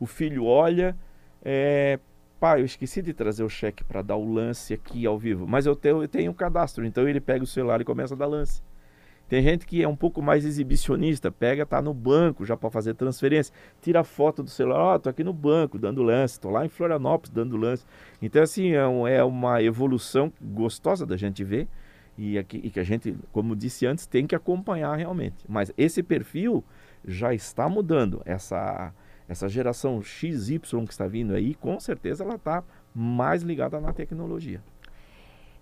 o 0.03 0.05
filho 0.05 0.43
olha, 0.43 0.97
é, 1.41 1.97
pai, 2.37 2.59
eu 2.59 2.65
esqueci 2.65 3.01
de 3.01 3.13
trazer 3.13 3.41
o 3.41 3.47
cheque 3.47 3.85
para 3.85 4.01
dar 4.01 4.17
o 4.17 4.33
lance 4.33 4.73
aqui 4.73 5.05
ao 5.05 5.17
vivo, 5.17 5.47
mas 5.47 5.65
eu 5.65 5.77
tenho, 5.77 6.03
eu 6.03 6.07
tenho 6.09 6.29
um 6.29 6.33
cadastro, 6.33 6.85
então 6.85 7.07
ele 7.07 7.21
pega 7.21 7.41
o 7.41 7.47
celular 7.47 7.79
e 7.79 7.85
começa 7.85 8.13
a 8.13 8.17
dar 8.17 8.25
lance. 8.25 8.61
Tem 9.29 9.41
gente 9.41 9.65
que 9.65 9.81
é 9.81 9.87
um 9.87 9.95
pouco 9.95 10.21
mais 10.21 10.43
exibicionista, 10.43 11.31
pega, 11.31 11.65
tá 11.65 11.81
no 11.81 11.93
banco 11.93 12.45
já 12.45 12.57
para 12.57 12.69
fazer 12.69 12.95
transferência, 12.95 13.53
tira 13.81 14.03
foto 14.03 14.43
do 14.43 14.49
celular, 14.49 14.77
ó, 14.77 14.95
oh, 14.95 14.99
tô 14.99 15.07
aqui 15.07 15.23
no 15.23 15.31
banco 15.31 15.79
dando 15.79 16.03
lance, 16.03 16.37
tô 16.37 16.49
lá 16.49 16.65
em 16.65 16.69
Florianópolis 16.69 17.29
dando 17.29 17.55
lance. 17.55 17.85
Então 18.21 18.43
assim, 18.43 18.73
é, 18.73 18.85
um, 18.85 19.07
é 19.07 19.23
uma 19.23 19.63
evolução 19.63 20.33
gostosa 20.41 21.05
da 21.05 21.15
gente 21.15 21.45
ver 21.45 21.69
e, 22.17 22.37
aqui, 22.37 22.59
e 22.61 22.69
que 22.69 22.79
a 22.81 22.83
gente, 22.83 23.15
como 23.31 23.55
disse 23.55 23.85
antes, 23.85 24.05
tem 24.05 24.27
que 24.27 24.35
acompanhar 24.35 24.97
realmente. 24.97 25.45
Mas 25.47 25.71
esse 25.77 26.03
perfil 26.03 26.61
já 27.05 27.33
está 27.33 27.69
mudando. 27.69 28.21
Essa, 28.25 28.93
essa 29.27 29.47
geração 29.47 30.01
XY 30.01 30.59
que 30.85 30.91
está 30.91 31.07
vindo 31.07 31.33
aí, 31.33 31.55
com 31.55 31.79
certeza 31.79 32.23
ela 32.23 32.35
está 32.35 32.63
mais 32.93 33.41
ligada 33.41 33.79
na 33.79 33.93
tecnologia. 33.93 34.61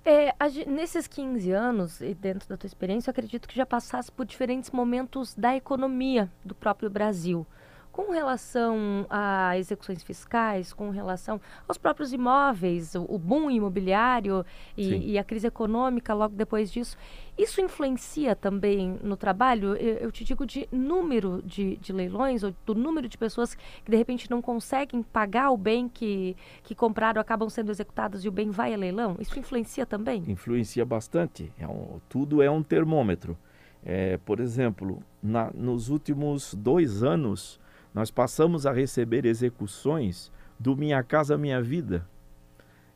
É, 0.03 0.33
nesses 0.65 1.05
15 1.07 1.51
anos, 1.51 2.01
e 2.01 2.15
dentro 2.15 2.49
da 2.49 2.57
tua 2.57 2.65
experiência, 2.65 3.09
eu 3.09 3.11
acredito 3.11 3.47
que 3.47 3.55
já 3.55 3.65
passasse 3.65 4.11
por 4.11 4.25
diferentes 4.25 4.71
momentos 4.71 5.35
da 5.35 5.55
economia 5.55 6.31
do 6.43 6.55
próprio 6.55 6.89
Brasil 6.89 7.45
com 7.91 8.11
relação 8.11 9.05
a 9.09 9.57
execuções 9.57 10.01
fiscais, 10.01 10.71
com 10.71 10.89
relação 10.89 11.41
aos 11.67 11.77
próprios 11.77 12.13
imóveis, 12.13 12.95
o, 12.95 13.05
o 13.09 13.19
boom 13.19 13.51
imobiliário 13.51 14.45
e, 14.77 15.11
e, 15.11 15.17
a 15.17 15.23
crise 15.23 15.47
econômica 15.47 16.13
logo 16.13 16.33
depois 16.33 16.71
disso, 16.71 16.97
isso 17.37 17.59
influencia 17.59 18.35
também 18.35 18.97
no 19.03 19.17
trabalho? 19.17 19.75
Eu, 19.75 19.95
eu 19.95 20.11
te 20.11 20.23
digo 20.23 20.45
de 20.45 20.67
número 20.71 21.41
de, 21.43 21.75
de, 21.77 21.91
leilões, 21.91 22.43
ou 22.43 22.53
do 22.65 22.73
número 22.73 23.09
de 23.09 23.17
pessoas 23.17 23.55
que 23.55 23.91
de 23.91 23.97
repente 23.97 24.29
não 24.29 24.41
conseguem 24.41 25.03
pagar 25.03 25.51
o 25.51 25.57
bem 25.57 25.89
que, 25.89 26.35
que 26.63 26.73
compraram, 26.73 27.19
acabam 27.19 27.49
sendo 27.49 27.71
executados 27.71 28.23
e 28.23 28.29
o 28.29 28.31
bem 28.31 28.49
vai 28.51 28.73
a 28.73 28.77
leilão? 28.77 29.17
Isso 29.19 29.37
influencia 29.37 29.85
também? 29.85 30.23
Influencia 30.27 30.85
bastante. 30.85 31.51
É 31.59 31.67
um, 31.67 31.99
tudo 32.07 32.41
é 32.41 32.49
um 32.49 32.63
termômetro. 32.63 33.37
É, 33.83 34.17
por 34.17 34.39
exemplo, 34.39 35.01
na, 35.21 35.49
nos 35.51 35.89
últimos 35.89 36.53
dois 36.53 37.03
anos, 37.03 37.59
nós 37.93 38.09
passamos 38.09 38.65
a 38.65 38.71
receber 38.71 39.25
execuções 39.25 40.31
do 40.59 40.75
Minha 40.75 41.03
Casa 41.03 41.37
Minha 41.37 41.61
Vida. 41.61 42.07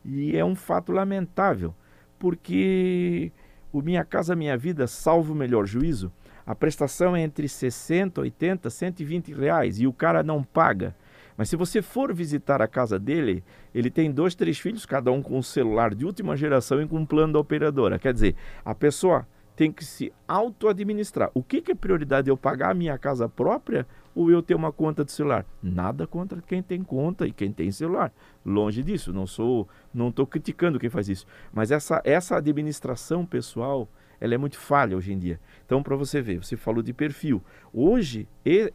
E 0.04 0.38
é 0.38 0.46
um 0.46 0.56
fato 0.56 0.92
lamentável, 0.92 1.74
porque 2.20 3.32
o 3.72 3.82
Minha 3.82 4.06
Casa 4.06 4.36
Minha 4.36 4.58
Vida, 4.58 4.88
salvo 4.88 5.34
o 5.34 5.36
melhor 5.36 5.66
juízo, 5.66 6.12
a 6.46 6.54
prestação 6.54 7.16
é 7.16 7.22
entre 7.22 7.50
60, 7.50 8.22
80, 8.22 8.70
120 8.70 9.34
reais 9.34 9.80
e 9.80 9.88
o 9.88 9.94
cara 9.94 10.22
não 10.22 10.44
paga. 10.44 10.96
Mas 11.36 11.50
se 11.50 11.56
você 11.56 11.82
for 11.82 12.14
visitar 12.14 12.62
a 12.62 12.68
casa 12.68 12.98
dele, 12.98 13.44
ele 13.74 13.90
tem 13.90 14.12
dois, 14.12 14.36
três 14.36 14.58
filhos, 14.58 14.86
cada 14.86 15.12
um 15.12 15.22
com 15.22 15.38
um 15.38 15.42
celular 15.42 15.94
de 15.94 16.06
última 16.06 16.38
geração 16.38 16.82
e 16.82 16.88
com 16.88 16.98
um 16.98 17.06
plano 17.06 17.34
da 17.34 17.40
operadora. 17.40 18.00
Quer 18.00 18.14
dizer, 18.14 18.36
a 18.64 18.74
pessoa 18.74 19.28
tem 19.56 19.72
que 19.72 19.84
se 19.84 20.14
auto-administrar. 20.28 21.32
O 21.34 21.42
que, 21.42 21.62
que 21.62 21.72
é 21.72 21.75
prioridade? 21.75 22.30
Eu 22.30 22.38
pagar 22.38 22.72
a 22.72 22.75
minha 22.75 22.98
casa 22.98 23.28
própria 23.28 23.88
ou 24.16 24.32
eu 24.32 24.42
ter 24.42 24.56
uma 24.56 24.72
conta 24.72 25.04
de 25.04 25.12
celular? 25.12 25.46
Nada 25.62 26.08
contra 26.08 26.42
quem 26.42 26.64
tem 26.64 26.82
conta 26.82 27.28
e 27.28 27.34
quem 27.34 27.52
tem 27.52 27.70
celular. 27.70 28.14
Longe 28.46 28.82
disso, 28.82 29.12
não 29.12 29.28
sou, 29.28 29.68
não 29.94 30.08
estou 30.08 30.26
criticando 30.26 30.80
quem 30.80 30.90
faz 30.90 31.10
isso. 31.10 31.28
Mas 31.54 31.70
essa, 31.70 32.02
essa 32.06 32.38
administração 32.38 33.26
pessoal, 33.26 33.90
ela 34.20 34.34
é 34.34 34.38
muito 34.38 34.58
falha 34.58 34.96
hoje 34.96 35.12
em 35.12 35.20
dia. 35.20 35.40
Então, 35.66 35.84
para 35.84 35.98
você 35.98 36.22
ver, 36.22 36.44
você 36.44 36.56
falou 36.56 36.82
de 36.82 36.94
perfil. 36.94 37.44
Hoje, 37.74 38.28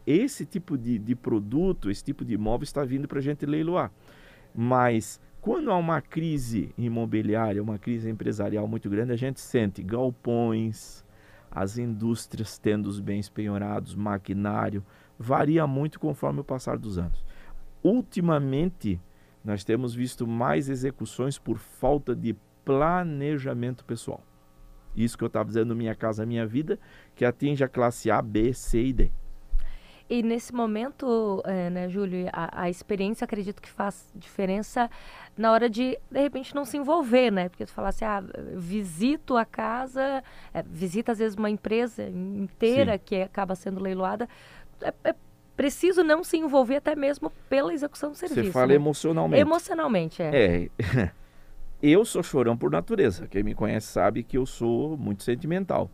esse 0.05 0.45
tipo 0.45 0.77
de, 0.77 0.99
de 0.99 1.15
produto, 1.15 1.89
esse 1.89 2.03
tipo 2.03 2.23
de 2.23 2.35
imóvel 2.35 2.63
está 2.63 2.85
vindo 2.85 3.07
para 3.07 3.17
a 3.17 3.23
gente 3.23 3.45
leiloar. 3.45 3.91
Mas 4.53 5.19
quando 5.41 5.71
há 5.71 5.77
uma 5.77 6.01
crise 6.01 6.71
imobiliária, 6.77 7.63
uma 7.63 7.79
crise 7.79 8.07
empresarial 8.07 8.67
muito 8.67 8.87
grande, 8.87 9.11
a 9.11 9.15
gente 9.15 9.41
sente 9.41 9.81
galpões, 9.81 11.03
as 11.49 11.79
indústrias 11.79 12.59
tendo 12.59 12.85
os 12.87 12.99
bens 12.99 13.27
penhorados, 13.27 13.95
maquinário, 13.95 14.85
varia 15.21 15.67
muito 15.67 15.99
conforme 15.99 16.39
o 16.39 16.43
passar 16.43 16.77
dos 16.77 16.97
anos. 16.97 17.23
Ultimamente, 17.83 18.99
nós 19.43 19.63
temos 19.63 19.93
visto 19.93 20.27
mais 20.27 20.67
execuções 20.67 21.37
por 21.37 21.57
falta 21.57 22.15
de 22.15 22.35
planejamento 22.65 23.85
pessoal. 23.85 24.21
Isso 24.95 25.17
que 25.17 25.23
eu 25.23 25.27
estava 25.27 25.47
dizendo, 25.47 25.75
Minha 25.75 25.95
Casa 25.95 26.25
Minha 26.25 26.45
Vida, 26.45 26.77
que 27.15 27.23
atinge 27.23 27.63
a 27.63 27.69
classe 27.69 28.11
A, 28.11 28.21
B, 28.21 28.53
C 28.53 28.83
e 28.83 28.93
D. 28.93 29.11
E 30.11 30.21
nesse 30.21 30.53
momento, 30.53 31.41
é, 31.45 31.69
né, 31.69 31.87
Júlio, 31.87 32.27
a, 32.33 32.63
a, 32.63 32.69
experiência 32.69 33.23
acredito 33.23 33.61
que 33.61 33.69
faz 33.69 34.11
diferença 34.13 34.89
na 35.37 35.53
hora 35.53 35.69
de, 35.69 35.97
de 36.11 36.19
repente, 36.19 36.53
não 36.53 36.65
se 36.65 36.75
envolver, 36.75 37.31
né? 37.31 37.47
Porque 37.47 37.65
tu 37.65 37.71
fala 37.71 37.87
assim, 37.87 38.03
ah, 38.03 38.21
visito 38.57 39.37
a 39.37 39.45
casa, 39.45 40.21
é, 40.53 40.61
visita 40.63 41.13
às 41.13 41.19
vezes 41.19 41.37
uma 41.37 41.49
empresa 41.49 42.03
inteira 42.03 42.97
Sim. 42.97 43.03
que 43.05 43.21
acaba 43.21 43.55
sendo 43.55 43.81
leiloada. 43.81 44.27
É, 44.81 44.93
é, 45.03 45.15
preciso 45.55 46.03
não 46.03 46.23
se 46.23 46.37
envolver 46.37 46.77
até 46.77 46.95
mesmo 46.95 47.31
pela 47.49 47.73
execução 47.73 48.11
do 48.11 48.15
serviço. 48.15 48.47
Você 48.47 48.51
fala 48.51 48.67
né? 48.67 48.75
emocionalmente. 48.75 49.41
Emocionalmente, 49.41 50.23
é. 50.23 50.63
É. 50.63 51.11
eu 51.81 52.03
sou 52.05 52.23
chorão 52.23 52.57
por 52.57 52.71
natureza. 52.71 53.27
Quem 53.27 53.43
me 53.43 53.53
conhece 53.53 53.87
sabe 53.87 54.23
que 54.23 54.37
eu 54.37 54.45
sou 54.45 54.97
muito 54.97 55.23
sentimental. 55.23 55.89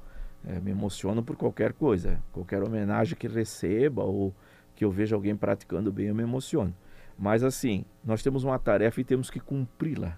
É, 0.47 0.59
me 0.59 0.71
emociono 0.71 1.23
por 1.23 1.35
qualquer 1.35 1.73
coisa. 1.73 2.21
Qualquer 2.31 2.63
homenagem 2.63 3.17
que 3.17 3.27
receba 3.27 4.03
ou 4.03 4.33
que 4.75 4.85
eu 4.85 4.91
veja 4.91 5.15
alguém 5.15 5.35
praticando 5.35 5.91
bem, 5.91 6.07
eu 6.07 6.15
me 6.15 6.23
emociono. 6.23 6.73
Mas 7.17 7.43
assim, 7.43 7.83
nós 8.03 8.21
temos 8.21 8.43
uma 8.43 8.59
tarefa 8.59 9.01
e 9.01 9.03
temos 9.03 9.29
que 9.29 9.39
cumpri-la. 9.39 10.17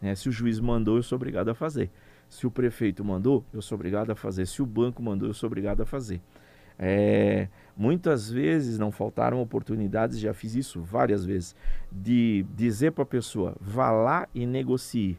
Né? 0.00 0.14
Se 0.14 0.28
o 0.28 0.32
juiz 0.32 0.58
mandou, 0.58 0.96
eu 0.96 1.02
sou 1.02 1.16
obrigado 1.16 1.50
a 1.50 1.54
fazer. 1.54 1.90
Se 2.28 2.46
o 2.46 2.50
prefeito 2.50 3.04
mandou, 3.04 3.44
eu 3.52 3.60
sou 3.60 3.76
obrigado 3.76 4.10
a 4.10 4.14
fazer. 4.14 4.46
Se 4.46 4.62
o 4.62 4.66
banco 4.66 5.02
mandou, 5.02 5.28
eu 5.28 5.34
sou 5.34 5.46
obrigado 5.46 5.82
a 5.82 5.86
fazer. 5.86 6.20
É, 6.78 7.48
muitas 7.76 8.30
vezes 8.30 8.78
não 8.78 8.92
faltaram 8.92 9.40
oportunidades, 9.42 10.18
já 10.18 10.32
fiz 10.32 10.54
isso 10.54 10.80
várias 10.80 11.24
vezes, 11.24 11.56
de 11.90 12.46
dizer 12.54 12.92
para 12.92 13.02
a 13.02 13.06
pessoa: 13.06 13.56
vá 13.60 13.90
lá 13.90 14.28
e 14.34 14.46
negocie. 14.46 15.18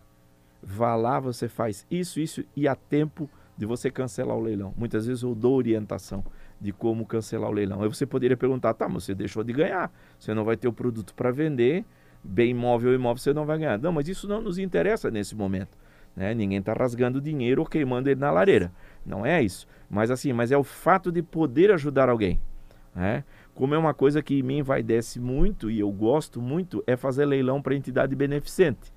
Vá 0.62 0.96
lá, 0.96 1.20
você 1.20 1.48
faz 1.48 1.86
isso, 1.89 2.20
isso 2.20 2.44
e 2.56 2.68
a 2.68 2.75
tempo 2.75 3.30
de 3.58 3.66
você 3.66 3.89
cancelar 3.89 4.38
o 4.38 4.42
leilão. 4.42 4.74
Muitas 4.78 5.06
vezes 5.06 5.24
eu 5.24 5.36
dou 5.36 5.56
orientação 5.56 6.24
de 6.60 6.72
como 6.72 7.06
cancelar 7.06 7.50
o 7.50 7.54
leilão. 7.54 7.82
Aí 7.82 7.88
você 7.88 8.06
poderia 8.06 8.36
perguntar, 8.36 8.74
tá, 8.74 8.88
mas 8.88 9.04
você 9.04 9.16
deixou 9.16 9.44
de 9.44 9.54
ganhar, 9.54 9.92
você 10.18 10.34
não 10.34 10.44
vai 10.44 10.58
ter 10.58 10.68
o 10.68 10.74
produto 10.74 11.13
para 11.13 11.32
vender, 11.32 11.86
bem 12.24 12.51
imóvel 12.51 12.89
ou 12.89 12.96
imóvel 12.96 13.18
você 13.18 13.34
não 13.34 13.46
vai 13.46 13.58
ganhar. 13.58 13.78
Não, 13.78 13.92
mas 13.92 14.08
isso 14.08 14.28
não 14.28 14.42
nos 14.42 14.58
interessa 14.58 15.10
nesse 15.10 15.36
momento. 15.36 15.78
Né? 16.16 16.34
Ninguém 16.34 16.60
está 16.60 16.74
rasgando 16.74 17.22
dinheiro 17.22 17.62
ou 17.62 17.68
queimando 17.68 18.10
ele 18.10 18.20
na 18.20 18.32
lareira. 18.32 18.72
Não 19.06 19.25
é 19.25 19.41
isso. 19.41 19.68
Mas 19.89 20.12
assim, 20.12 20.34
mas 20.34 20.51
é 20.51 20.58
o 20.58 20.63
fato 20.63 21.12
de 21.12 21.22
poder 21.22 21.72
ajudar 21.72 22.10
alguém. 22.10 22.39
Né? 22.96 23.24
Como 23.53 23.74
é 23.74 23.77
uma 23.77 23.94
coisa 23.94 24.22
que 24.22 24.41
me 24.44 24.58
envaidece 24.58 25.20
muito 25.20 25.70
e 25.70 25.79
eu 25.79 25.91
gosto 25.91 26.41
muito, 26.41 26.84
é 26.86 26.96
fazer 26.96 27.25
leilão 27.25 27.62
para 27.62 27.75
entidade 27.75 28.15
beneficente. 28.15 28.94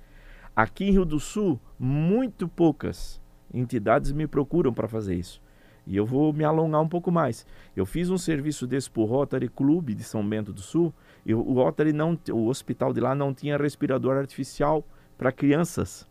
Aqui 0.55 0.85
em 0.85 0.91
Rio 0.91 1.05
do 1.05 1.19
Sul, 1.19 1.59
muito 1.79 2.47
poucas 2.47 3.21
entidades 3.53 4.11
me 4.11 4.27
procuram 4.27 4.73
para 4.73 4.87
fazer 4.87 5.15
isso. 5.15 5.41
E 5.85 5.97
eu 5.97 6.05
vou 6.05 6.31
me 6.31 6.43
alongar 6.43 6.81
um 6.81 6.87
pouco 6.87 7.11
mais. 7.11 7.45
Eu 7.75 7.85
fiz 7.85 8.09
um 8.09 8.17
serviço 8.17 8.65
desse 8.65 8.89
para 8.89 9.01
o 9.01 9.05
Rotary 9.05 9.49
Clube 9.49 9.93
de 9.93 10.03
São 10.03 10.27
Bento 10.27 10.53
do 10.53 10.61
Sul. 10.61 10.93
E 11.25 11.33
o 11.33 11.53
Rotary 11.53 11.91
não, 11.91 12.17
o 12.31 12.47
hospital 12.47 12.93
de 12.93 13.01
lá 13.01 13.13
não 13.13 13.33
tinha 13.33 13.57
respirador 13.57 14.15
artificial 14.17 14.85
para 15.17 15.31
crianças. 15.31 16.07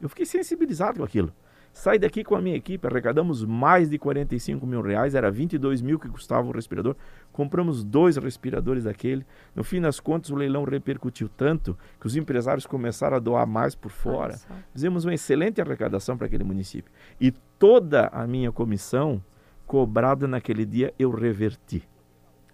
Eu 0.00 0.08
fiquei 0.08 0.26
sensibilizado 0.26 0.98
com 0.98 1.04
aquilo. 1.04 1.32
Saí 1.74 1.98
daqui 1.98 2.22
com 2.22 2.36
a 2.36 2.40
minha 2.40 2.54
equipe, 2.54 2.86
arrecadamos 2.86 3.44
mais 3.44 3.90
de 3.90 3.98
45 3.98 4.64
mil 4.64 4.80
reais, 4.80 5.12
era 5.12 5.28
22 5.28 5.82
mil 5.82 5.98
que 5.98 6.08
custava 6.08 6.46
o 6.46 6.52
respirador. 6.52 6.94
Compramos 7.32 7.82
dois 7.82 8.16
respiradores 8.16 8.84
daquele. 8.84 9.26
No 9.56 9.64
fim 9.64 9.80
das 9.80 9.98
contas, 9.98 10.30
o 10.30 10.36
leilão 10.36 10.62
repercutiu 10.62 11.28
tanto 11.28 11.76
que 12.00 12.06
os 12.06 12.14
empresários 12.14 12.64
começaram 12.64 13.16
a 13.16 13.18
doar 13.18 13.44
mais 13.44 13.74
por 13.74 13.90
fora. 13.90 14.38
Fizemos 14.72 15.04
uma 15.04 15.14
excelente 15.14 15.60
arrecadação 15.60 16.16
para 16.16 16.28
aquele 16.28 16.44
município. 16.44 16.92
E 17.20 17.32
toda 17.58 18.06
a 18.06 18.24
minha 18.24 18.52
comissão 18.52 19.20
cobrada 19.66 20.28
naquele 20.28 20.64
dia 20.64 20.94
eu 20.96 21.10
reverti. 21.10 21.82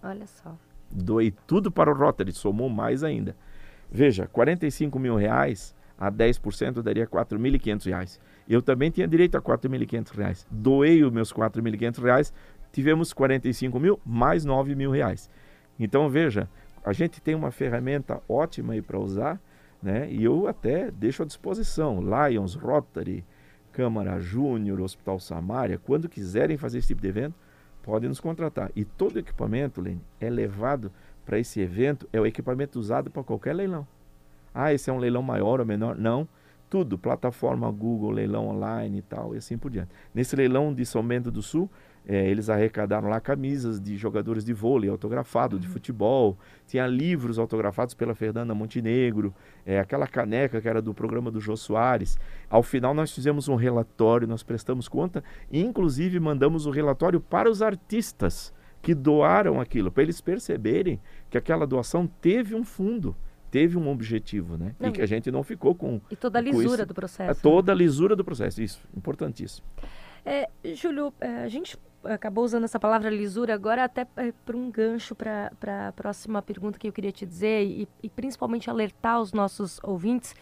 Olha 0.01 0.25
só. 0.25 0.57
Doei 0.89 1.31
tudo 1.45 1.71
para 1.71 1.91
o 1.91 1.93
Rotary, 1.93 2.31
somou 2.31 2.69
mais 2.69 3.03
ainda. 3.03 3.35
Veja, 3.91 4.25
45 4.25 4.97
mil 4.97 5.15
reais 5.15 5.75
a 6.01 6.11
10% 6.11 6.81
daria 6.81 7.05
4.500 7.05 7.85
reais. 7.85 8.19
Eu 8.49 8.59
também 8.59 8.89
tinha 8.89 9.07
direito 9.07 9.37
a 9.37 9.41
4.500 9.41 10.17
reais. 10.17 10.47
Doei 10.49 11.03
os 11.03 11.11
meus 11.11 11.31
4.500 11.31 12.01
reais, 12.01 12.33
tivemos 12.71 13.13
45 13.13 13.79
mil 13.79 13.99
mais 14.03 14.43
9 14.43 14.73
mil 14.73 14.89
reais. 14.89 15.29
Então 15.79 16.09
veja, 16.09 16.49
a 16.83 16.91
gente 16.91 17.21
tem 17.21 17.35
uma 17.35 17.51
ferramenta 17.51 18.19
ótima 18.27 18.73
aí 18.73 18.81
para 18.81 18.97
usar, 18.97 19.39
né? 19.81 20.11
E 20.11 20.23
eu 20.23 20.47
até 20.47 20.89
deixo 20.89 21.21
à 21.21 21.25
disposição. 21.25 21.99
Lions, 22.01 22.55
Rotary, 22.55 23.23
Câmara 23.71 24.19
Júnior, 24.19 24.81
Hospital 24.81 25.19
Samária, 25.19 25.77
quando 25.77 26.09
quiserem 26.09 26.57
fazer 26.57 26.79
esse 26.79 26.87
tipo 26.87 27.01
de 27.01 27.09
evento, 27.09 27.35
podem 27.83 28.09
nos 28.09 28.19
contratar. 28.19 28.71
E 28.75 28.83
todo 28.83 29.19
equipamento, 29.19 29.79
Lene, 29.79 30.01
é 30.19 30.31
levado 30.31 30.91
para 31.23 31.37
esse 31.37 31.61
evento, 31.61 32.09
é 32.11 32.19
o 32.19 32.25
equipamento 32.25 32.79
usado 32.79 33.11
para 33.11 33.23
qualquer 33.23 33.53
leilão. 33.53 33.85
Ah, 34.53 34.73
esse 34.73 34.89
é 34.89 34.93
um 34.93 34.97
leilão 34.97 35.21
maior 35.21 35.59
ou 35.59 35.65
menor? 35.65 35.97
Não. 35.97 36.27
Tudo, 36.69 36.97
plataforma 36.97 37.69
Google, 37.69 38.11
leilão 38.11 38.47
online 38.47 38.99
e 38.99 39.01
tal, 39.01 39.35
e 39.35 39.37
assim 39.37 39.57
por 39.57 39.69
diante. 39.69 39.89
Nesse 40.13 40.35
leilão 40.37 40.73
de 40.73 40.85
São 40.85 41.05
Bento 41.05 41.29
do 41.29 41.41
Sul, 41.41 41.69
é, 42.07 42.27
eles 42.27 42.49
arrecadaram 42.49 43.09
lá 43.09 43.19
camisas 43.19 43.79
de 43.79 43.95
jogadores 43.95 44.43
de 44.43 44.53
vôlei 44.53 44.89
autografado, 44.89 45.55
uhum. 45.55 45.61
de 45.61 45.67
futebol, 45.67 46.37
tinha 46.65 46.87
livros 46.87 47.37
autografados 47.37 47.93
pela 47.93 48.15
Fernanda 48.15 48.55
Montenegro, 48.55 49.33
é, 49.65 49.79
aquela 49.79 50.07
caneca 50.07 50.59
que 50.59 50.67
era 50.67 50.81
do 50.81 50.93
programa 50.93 51.29
do 51.29 51.39
Jô 51.39 51.55
Soares. 51.55 52.17
Ao 52.49 52.63
final 52.63 52.93
nós 52.93 53.11
fizemos 53.11 53.47
um 53.47 53.55
relatório, 53.55 54.27
nós 54.27 54.41
prestamos 54.41 54.87
conta 54.87 55.23
e 55.51 55.61
inclusive 55.61 56.19
mandamos 56.19 56.65
o 56.65 56.71
relatório 56.71 57.19
para 57.19 57.49
os 57.49 57.61
artistas 57.61 58.53
que 58.81 58.95
doaram 58.95 59.61
aquilo, 59.61 59.91
para 59.91 60.01
eles 60.01 60.19
perceberem 60.19 60.99
que 61.29 61.37
aquela 61.37 61.67
doação 61.67 62.07
teve 62.07 62.55
um 62.55 62.63
fundo 62.63 63.15
teve 63.51 63.77
um 63.77 63.89
objetivo, 63.89 64.57
né? 64.57 64.73
Não, 64.79 64.89
e 64.89 64.91
que 64.93 65.01
a 65.01 65.05
gente 65.05 65.29
não 65.29 65.43
ficou 65.43 65.75
com. 65.75 65.99
E 66.09 66.15
toda 66.15 66.39
a 66.39 66.41
lisura 66.41 66.85
do 66.85 66.93
processo. 66.93 67.39
É, 67.39 67.43
toda 67.43 67.71
a 67.73 67.75
lisura 67.75 68.15
do 68.15 68.23
processo, 68.23 68.61
isso, 68.63 68.81
importantíssimo. 68.95 69.67
É, 70.25 70.49
Júlio, 70.73 71.13
é, 71.19 71.43
a 71.43 71.47
gente 71.49 71.77
acabou 72.03 72.43
usando 72.43 72.63
essa 72.63 72.79
palavra 72.79 73.09
lisura 73.09 73.53
agora 73.53 73.83
até 73.83 74.07
é, 74.17 74.31
para 74.45 74.55
um 74.55 74.71
gancho 74.71 75.13
para 75.13 75.51
a 75.87 75.91
próxima 75.91 76.41
pergunta 76.41 76.79
que 76.79 76.87
eu 76.87 76.93
queria 76.93 77.11
te 77.11 77.25
dizer 77.25 77.63
e, 77.63 77.87
e 78.01 78.09
principalmente 78.09 78.69
alertar 78.69 79.21
os 79.21 79.33
nossos 79.33 79.79
ouvintes 79.83 80.33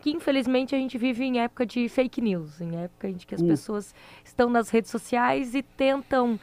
que 0.00 0.10
infelizmente 0.10 0.74
a 0.74 0.78
gente 0.78 0.96
vive 0.96 1.24
em 1.24 1.40
época 1.40 1.66
de 1.66 1.88
fake 1.88 2.20
news, 2.20 2.60
em 2.60 2.76
época 2.76 3.08
em 3.08 3.14
que 3.14 3.34
as 3.34 3.40
uh. 3.40 3.46
pessoas 3.46 3.94
estão 4.24 4.48
nas 4.48 4.68
redes 4.68 4.90
sociais 4.90 5.54
e 5.54 5.62
tentam 5.62 6.38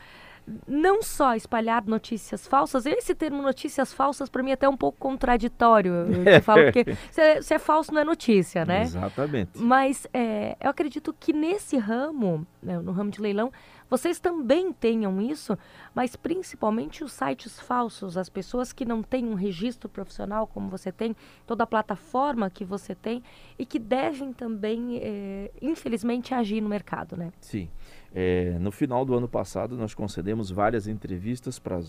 não 0.67 1.01
só 1.01 1.35
espalhar 1.35 1.83
notícias 1.85 2.45
falsas, 2.45 2.85
esse 2.85 3.15
termo 3.15 3.41
notícias 3.41 3.91
falsas 3.91 4.29
para 4.29 4.43
mim 4.43 4.51
é 4.51 4.53
até 4.53 4.69
um 4.69 4.77
pouco 4.77 4.97
contraditório. 4.97 5.91
Eu 5.93 6.41
falo 6.43 6.63
porque 6.63 6.95
se 7.11 7.21
é, 7.21 7.41
se 7.41 7.53
é, 7.53 7.59
falso 7.59 7.93
não 7.93 8.01
é 8.01 8.03
notícia, 8.03 8.63
né? 8.65 8.83
Exatamente. 8.83 9.51
Mas 9.55 10.07
é, 10.13 10.55
eu 10.61 10.69
acredito 10.69 11.15
que 11.19 11.33
nesse 11.33 11.77
ramo, 11.77 12.45
né, 12.61 12.79
no 12.79 12.91
ramo 12.91 13.09
de 13.09 13.21
leilão, 13.21 13.51
vocês 13.89 14.19
também 14.19 14.73
tenham 14.73 15.21
isso, 15.21 15.57
mas 15.93 16.15
principalmente 16.15 17.03
os 17.03 17.11
sites 17.11 17.59
falsos, 17.59 18.17
as 18.17 18.29
pessoas 18.29 18.73
que 18.73 18.83
não 18.83 19.03
têm 19.03 19.27
um 19.27 19.35
registro 19.35 19.87
profissional 19.87 20.47
como 20.47 20.69
você 20.69 20.91
tem, 20.91 21.15
toda 21.45 21.63
a 21.63 21.67
plataforma 21.67 22.49
que 22.49 22.65
você 22.65 22.95
tem 22.95 23.23
e 23.59 23.65
que 23.65 23.77
devem 23.77 24.33
também, 24.33 24.99
é, 25.01 25.51
infelizmente, 25.61 26.33
agir 26.33 26.61
no 26.61 26.69
mercado, 26.69 27.15
né? 27.15 27.31
Sim. 27.39 27.69
É, 28.17 28.57
no 28.59 28.71
final 28.71 29.03
do 29.03 29.13
ano 29.13 29.27
passado, 29.27 29.75
nós 29.75 29.93
concedemos 29.93 30.49
várias 30.49 30.87
entrevistas 30.87 31.59
para 31.59 31.81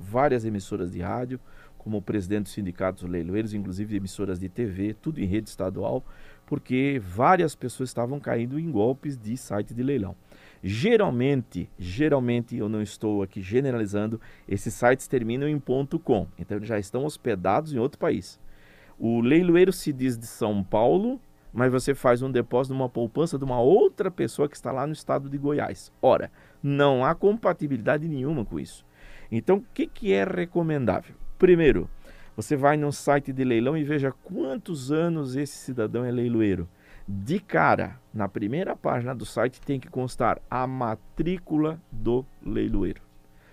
várias 0.00 0.46
emissoras 0.46 0.90
de 0.90 1.02
rádio, 1.02 1.38
como 1.76 1.98
o 1.98 2.02
presidente 2.02 2.44
dos 2.44 2.52
sindicatos 2.52 3.02
leiloeiros, 3.02 3.52
inclusive 3.52 3.94
emissoras 3.94 4.40
de 4.40 4.48
TV, 4.48 4.94
tudo 4.94 5.20
em 5.20 5.26
rede 5.26 5.50
estadual, 5.50 6.02
porque 6.46 6.98
várias 7.04 7.54
pessoas 7.54 7.90
estavam 7.90 8.18
caindo 8.18 8.58
em 8.58 8.70
golpes 8.70 9.18
de 9.18 9.36
site 9.36 9.74
de 9.74 9.82
leilão. 9.82 10.16
Geralmente, 10.62 11.68
geralmente 11.78 12.56
eu 12.56 12.66
não 12.66 12.80
estou 12.80 13.22
aqui 13.22 13.42
generalizando, 13.42 14.18
esses 14.48 14.72
sites 14.72 15.06
terminam 15.06 15.46
em 15.46 15.60
.com, 15.60 16.26
então 16.38 16.58
já 16.62 16.78
estão 16.78 17.04
hospedados 17.04 17.74
em 17.74 17.78
outro 17.78 17.98
país. 17.98 18.40
O 18.98 19.20
leiloeiro 19.20 19.70
se 19.70 19.92
diz 19.92 20.16
de 20.16 20.26
São 20.26 20.64
Paulo, 20.64 21.20
mas 21.54 21.70
você 21.70 21.94
faz 21.94 22.20
um 22.20 22.30
depósito 22.30 22.74
numa 22.74 22.88
poupança 22.88 23.38
de 23.38 23.44
uma 23.44 23.60
outra 23.60 24.10
pessoa 24.10 24.48
que 24.48 24.56
está 24.56 24.72
lá 24.72 24.86
no 24.88 24.92
estado 24.92 25.30
de 25.30 25.38
Goiás. 25.38 25.92
Ora, 26.02 26.30
não 26.60 27.04
há 27.04 27.14
compatibilidade 27.14 28.08
nenhuma 28.08 28.44
com 28.44 28.58
isso. 28.58 28.84
Então, 29.30 29.58
o 29.58 29.64
que, 29.72 29.86
que 29.86 30.12
é 30.12 30.24
recomendável? 30.24 31.14
Primeiro, 31.38 31.88
você 32.36 32.56
vai 32.56 32.76
no 32.76 32.92
site 32.92 33.32
de 33.32 33.44
leilão 33.44 33.76
e 33.76 33.84
veja 33.84 34.10
quantos 34.10 34.90
anos 34.90 35.36
esse 35.36 35.56
cidadão 35.56 36.04
é 36.04 36.10
leiloeiro. 36.10 36.68
De 37.06 37.38
cara, 37.38 38.00
na 38.12 38.28
primeira 38.28 38.74
página 38.74 39.14
do 39.14 39.24
site 39.24 39.60
tem 39.60 39.78
que 39.78 39.88
constar 39.88 40.40
a 40.50 40.66
matrícula 40.66 41.80
do 41.92 42.26
leiloeiro. 42.44 43.00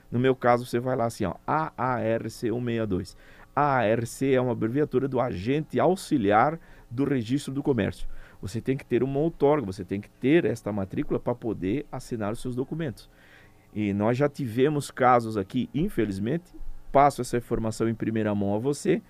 No 0.10 0.20
meu 0.20 0.36
caso, 0.36 0.66
você 0.66 0.80
vai 0.80 0.96
lá 0.96 1.06
assim, 1.06 1.26
ó, 1.26 1.36
AARC 1.46 2.30
162. 2.32 3.16
AARC 3.56 4.24
é 4.24 4.42
uma 4.42 4.54
abreviatura 4.54 5.08
do 5.08 5.20
agente 5.20 5.80
auxiliar 5.80 6.60
do 6.92 7.06
registro 7.06 7.54
do 7.54 7.64
comércio. 7.64 8.08
Você 8.42 8.60
tem 8.60 8.76
que 8.76 8.86
ter 8.86 9.02
uma 9.02 9.20
outorga, 9.20 9.66
você 9.66 9.86
tem 9.86 10.02
que 10.02 10.10
ter 10.10 10.46
esta 10.46 10.72
matrícula 10.72 11.20
para 11.20 11.34
poder 11.34 11.86
assinar 11.92 12.34
os 12.34 12.42
seus 12.42 12.56
documentos. 12.56 13.10
E 13.74 13.94
nós 13.94 14.18
já 14.18 14.28
tivemos 14.28 14.92
casos 14.92 15.38
aqui, 15.38 15.70
infelizmente, 15.74 16.54
passo 16.92 17.22
essa 17.22 17.38
informação 17.38 17.88
em 17.88 17.96
primeira 17.96 18.36
mão 18.36 18.54
a 18.54 18.60
você, 18.60 19.02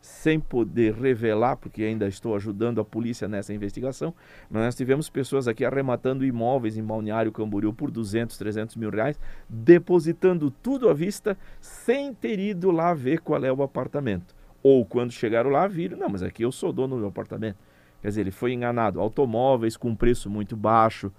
sem 0.00 0.40
poder 0.40 0.94
revelar, 0.94 1.56
porque 1.56 1.82
ainda 1.82 2.08
estou 2.08 2.34
ajudando 2.34 2.80
a 2.80 2.84
polícia 2.84 3.28
nessa 3.28 3.52
investigação, 3.52 4.14
mas 4.48 4.62
nós 4.62 4.74
tivemos 4.74 5.10
pessoas 5.10 5.46
aqui 5.46 5.64
arrematando 5.64 6.24
imóveis 6.24 6.76
em 6.76 6.82
Balneário 6.82 7.32
Camboriú 7.32 7.72
por 7.72 7.90
200, 7.90 8.36
300 8.36 8.76
mil 8.76 8.90
reais, 8.90 9.20
depositando 9.48 10.50
tudo 10.50 10.88
à 10.88 10.94
vista, 10.94 11.36
sem 11.60 12.14
ter 12.14 12.38
ido 12.38 12.70
lá 12.70 12.94
ver 12.94 13.20
qual 13.20 13.44
é 13.44 13.52
o 13.52 13.62
apartamento. 13.62 14.34
Ou 14.62 14.84
quando 14.84 15.12
chegaram 15.12 15.50
lá, 15.50 15.66
viram, 15.66 15.96
não, 15.96 16.08
mas 16.08 16.22
aqui 16.22 16.42
eu 16.42 16.52
sou 16.52 16.72
dono 16.72 16.96
do 16.96 17.00
meu 17.00 17.08
apartamento. 17.08 17.58
Quer 18.02 18.08
dizer, 18.08 18.20
ele 18.22 18.30
foi 18.30 18.52
enganado. 18.52 19.00
Automóveis 19.00 19.76
com 19.76 19.94
preço 19.94 20.28
muito 20.28 20.56
baixo. 20.56 21.12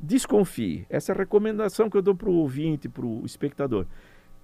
Desconfie. 0.00 0.86
Essa 0.88 1.12
é 1.12 1.14
a 1.14 1.18
recomendação 1.18 1.90
que 1.90 1.96
eu 1.96 2.02
dou 2.02 2.14
para 2.14 2.28
o 2.28 2.34
ouvinte, 2.34 2.88
para 2.88 3.04
o 3.04 3.24
espectador. 3.24 3.86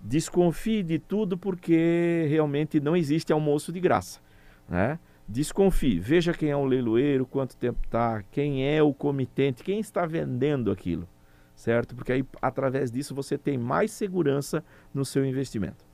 Desconfie 0.00 0.82
de 0.82 0.98
tudo 0.98 1.38
porque 1.38 2.26
realmente 2.28 2.80
não 2.80 2.96
existe 2.96 3.32
almoço 3.32 3.72
de 3.72 3.80
graça. 3.80 4.20
Né? 4.68 4.98
Desconfie. 5.28 5.98
Veja 5.98 6.32
quem 6.32 6.50
é 6.50 6.56
o 6.56 6.64
leiloeiro, 6.64 7.26
quanto 7.26 7.56
tempo 7.56 7.80
está, 7.84 8.22
quem 8.30 8.68
é 8.68 8.82
o 8.82 8.92
comitente, 8.92 9.62
quem 9.62 9.80
está 9.80 10.04
vendendo 10.04 10.70
aquilo. 10.70 11.08
Certo? 11.54 11.94
Porque 11.94 12.12
aí, 12.12 12.24
através 12.42 12.90
disso, 12.90 13.14
você 13.14 13.38
tem 13.38 13.56
mais 13.56 13.92
segurança 13.92 14.64
no 14.92 15.04
seu 15.04 15.24
investimento 15.24 15.93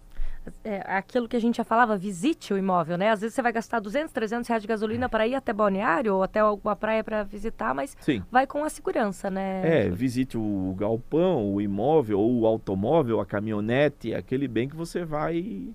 é, 0.65 0.83
aquilo 0.87 1.29
que 1.29 1.37
a 1.37 1.41
gente 1.41 1.57
já 1.57 1.65
falava, 1.65 1.97
visite 1.97 2.53
o 2.53 2.59
imóvel, 2.59 2.97
né? 2.97 3.11
Às 3.11 3.21
vezes 3.21 3.35
você 3.35 3.43
vai 3.43 3.53
gastar 3.53 3.81
200, 3.81 4.13
300 4.13 4.49
reais 4.49 4.63
de 4.63 4.69
gasolina 4.69 5.09
para 5.09 5.27
ir 5.27 5.35
até 5.35 5.53
Balneário 5.53 6.15
ou 6.15 6.23
até 6.23 6.41
alguma 6.41 6.77
praia 6.77 7.03
para 7.03 7.23
visitar, 7.23 7.75
mas 7.75 7.97
Sim. 8.01 8.23
vai 8.31 8.47
com 8.47 8.65
a 8.65 8.69
segurança, 8.69 9.31
né? 9.31 9.87
É, 9.87 9.91
visite 9.91 10.37
o 10.37 10.75
galpão, 10.79 11.53
o 11.53 11.61
imóvel, 11.61 12.21
ou 12.21 12.41
o 12.41 12.47
automóvel, 12.47 13.21
a 13.21 13.27
caminhonete, 13.27 14.15
aquele 14.15 14.47
bem 14.47 14.69
que 14.69 14.77
você 14.77 15.05
vai, 15.05 15.69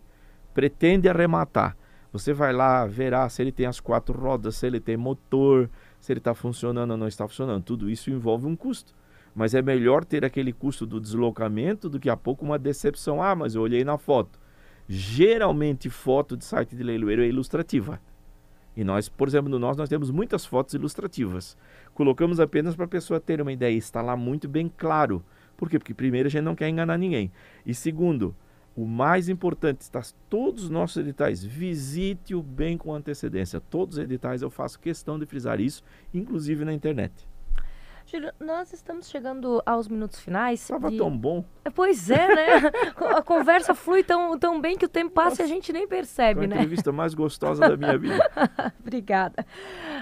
pretende 0.54 1.10
arrematar. 1.10 1.76
Você 2.12 2.32
vai 2.32 2.54
lá, 2.54 2.86
verá 2.86 3.28
se 3.28 3.42
ele 3.42 3.52
tem 3.52 3.66
as 3.66 3.80
quatro 3.80 4.18
rodas, 4.18 4.56
se 4.56 4.66
ele 4.66 4.80
tem 4.80 4.96
motor, 4.96 5.70
se 6.00 6.14
ele 6.14 6.20
está 6.20 6.34
funcionando 6.34 6.92
ou 6.92 6.98
não 6.98 7.08
está 7.08 7.28
funcionando. 7.28 7.64
Tudo 7.64 7.90
isso 7.90 8.10
envolve 8.10 8.46
um 8.46 8.56
custo. 8.56 8.94
Mas 9.36 9.54
é 9.54 9.62
melhor 9.62 10.06
ter 10.06 10.24
aquele 10.24 10.54
custo 10.54 10.86
do 10.86 11.02
deslocamento 11.02 11.90
do 11.90 12.00
que 12.00 12.10
a 12.10 12.16
pouco 12.16 12.46
uma 12.46 12.58
decepção. 12.58 13.22
Ah, 13.22 13.36
mas 13.36 13.54
eu 13.54 13.62
olhei 13.62 13.84
na 13.84 13.98
foto 13.98 14.40
geralmente 14.88 15.90
foto 15.90 16.38
de 16.38 16.46
site 16.46 16.76
de 16.76 16.84
leiloeiro 16.84 17.24
é 17.24 17.28
ilustrativa. 17.28 18.00
E 18.76 18.84
nós, 18.84 19.08
por 19.08 19.28
exemplo, 19.28 19.50
no 19.50 19.58
nosso, 19.58 19.80
nós 19.80 19.90
temos 19.90 20.12
muitas 20.12 20.46
fotos 20.46 20.74
ilustrativas. 20.74 21.58
Colocamos 21.94 22.40
apenas 22.40 22.76
para 22.76 22.86
a 22.86 22.90
pessoa 22.90 23.20
ter 23.20 23.42
uma 23.42 23.54
ideia. 23.54 23.76
Está 23.76 24.02
lá 24.02 24.18
muito 24.18 24.50
bem 24.50 24.70
claro 24.76 25.24
Por 25.56 25.70
quê? 25.70 25.80
Porque 25.80 25.94
primeiro 25.94 26.28
a 26.28 26.30
gente 26.30 26.44
não 26.44 26.56
quer 26.56 26.68
enganar 26.68 26.98
ninguém. 26.98 27.32
E 27.66 27.74
segundo, 27.74 28.36
o 28.76 28.86
mais 28.86 29.30
importante 29.30 29.82
está 29.82 30.02
todos 30.30 30.66
os 30.66 30.70
nossos 30.70 30.98
editais. 30.98 31.42
Visite-o 31.42 32.44
bem 32.44 32.78
com 32.78 32.94
antecedência. 32.94 33.62
Todos 33.62 33.98
os 33.98 34.04
editais 34.04 34.42
eu 34.42 34.50
faço 34.50 34.78
questão 34.78 35.18
de 35.18 35.26
frisar 35.26 35.62
isso, 35.62 35.82
inclusive 36.14 36.66
na 36.66 36.74
internet. 36.74 37.26
Júlio, 38.08 38.32
nós 38.40 38.72
estamos 38.72 39.10
chegando 39.10 39.64
aos 39.66 39.88
minutos 39.88 40.20
finais. 40.20 40.62
Estava 40.62 40.92
de... 40.92 40.98
tão 40.98 41.16
bom. 41.16 41.44
Pois 41.74 42.10
é, 42.12 42.28
né? 42.28 42.72
a 43.18 43.22
conversa 43.24 43.74
flui 43.74 44.04
tão, 44.04 44.38
tão 44.38 44.62
bem 44.62 44.78
que 44.78 44.86
o 44.86 44.90
tempo 44.90 45.12
passa 45.12 45.30
Nossa, 45.30 45.42
e 45.42 45.46
a 45.46 45.48
gente 45.48 45.74
nem 45.74 45.88
percebe, 45.88 46.42
Foi 46.42 46.48
né? 46.48 46.56
a 46.56 46.60
entrevista 46.60 46.92
mais 46.92 47.16
gostosa 47.16 47.68
da 47.68 47.76
minha 47.76 47.98
vida. 47.98 48.32
Obrigada. 48.80 49.46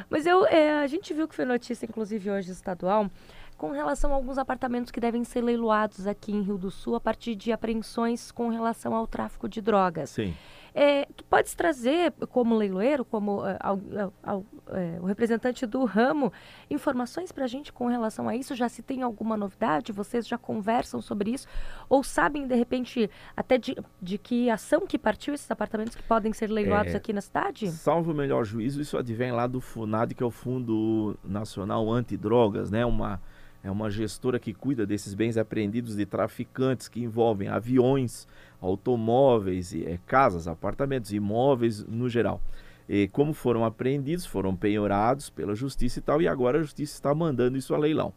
Mas 0.10 0.26
eu, 0.26 0.46
é, 0.46 0.80
a 0.80 0.88
gente 0.88 1.14
viu 1.14 1.30
que 1.30 1.36
foi 1.36 1.46
notícia, 1.46 1.86
inclusive 1.86 2.30
hoje 2.30 2.52
estadual, 2.52 3.10
com 3.58 3.72
relação 3.72 4.12
a 4.12 4.16
alguns 4.16 4.38
apartamentos 4.38 4.92
que 4.92 5.00
devem 5.00 5.24
ser 5.24 5.42
leiloados 5.42 6.06
aqui 6.06 6.34
em 6.34 6.42
Rio 6.42 6.58
do 6.58 6.70
Sul 6.70 6.96
a 6.96 7.00
partir 7.00 7.36
de 7.36 7.54
apreensões 7.54 8.32
com 8.34 8.50
relação 8.50 8.94
ao 8.94 9.08
tráfico 9.08 9.48
de 9.48 9.62
drogas. 9.62 10.10
Sim. 10.10 10.34
É, 10.76 11.06
tu 11.16 11.24
podes 11.26 11.54
trazer, 11.54 12.12
como 12.30 12.56
leiloeiro, 12.56 13.06
como 13.06 13.42
uh, 13.42 13.58
ao, 13.60 13.80
ao, 14.24 14.46
é, 14.70 14.98
o 15.00 15.06
representante 15.06 15.66
do 15.66 15.86
ramo, 15.86 16.34
informações 16.70 17.32
para 17.32 17.44
a 17.44 17.48
gente 17.48 17.72
com 17.72 17.88
relação 17.88 18.28
a 18.28 18.36
isso? 18.36 18.56
Já 18.56 18.68
se 18.68 18.82
tem 18.82 19.04
alguma 19.04 19.38
novidade? 19.38 19.92
Vocês 19.92 20.28
já 20.28 20.38
conversam 20.38 21.02
sobre 21.02 21.32
isso? 21.32 21.48
Ou 21.88 22.04
sabem, 22.04 22.48
de 22.48 22.56
repente, 22.56 23.10
até 23.38 23.58
de, 23.58 23.76
de 24.02 24.18
que 24.18 24.50
ação 24.50 24.88
que 24.88 24.98
partiu 24.98 25.34
esses 25.34 25.50
apartamentos 25.50 25.96
que 25.96 26.04
podem 26.04 26.34
ser 26.34 26.50
leiloados 26.50 26.94
é, 26.94 26.98
aqui 26.98 27.14
na 27.14 27.22
cidade? 27.22 27.68
Salvo 27.70 28.12
o 28.12 28.16
melhor 28.16 28.44
juízo, 28.44 28.82
isso 28.82 28.98
advém 28.98 29.32
lá 29.32 29.46
do 29.46 29.62
FUNAD, 29.62 30.16
que 30.16 30.24
é 30.24 30.26
o 30.26 30.32
Fundo 30.32 31.18
Nacional 31.24 31.92
Antidrogas, 31.92 32.72
né? 32.72 32.86
Uma 32.86 33.22
é 33.64 33.72
uma 33.72 33.90
gestora 33.90 34.38
que 34.38 34.54
cuida 34.54 34.86
desses 34.86 35.14
bens 35.14 35.38
apreendidos 35.38 35.96
de 35.96 36.06
traficantes 36.06 36.90
que 36.90 37.02
envolvem 37.02 37.48
aviões, 37.48 38.28
automóveis, 38.60 39.74
é, 39.74 39.98
casas, 40.06 40.48
apartamentos, 40.48 41.14
imóveis 41.14 41.84
no 41.86 42.10
geral. 42.10 42.42
E 42.88 43.08
como 43.08 43.34
foram 43.34 43.64
apreendidos, 43.64 44.26
foram 44.26 44.54
penhorados 44.54 45.30
pela 45.30 45.56
justiça 45.56 46.00
e 46.00 46.02
tal, 46.02 46.22
e 46.22 46.28
agora 46.28 46.60
a 46.60 46.62
justiça 46.62 46.94
está 46.94 47.16
mandando 47.16 47.58
isso 47.58 47.74
a 47.74 47.78
leilão. 47.78 48.14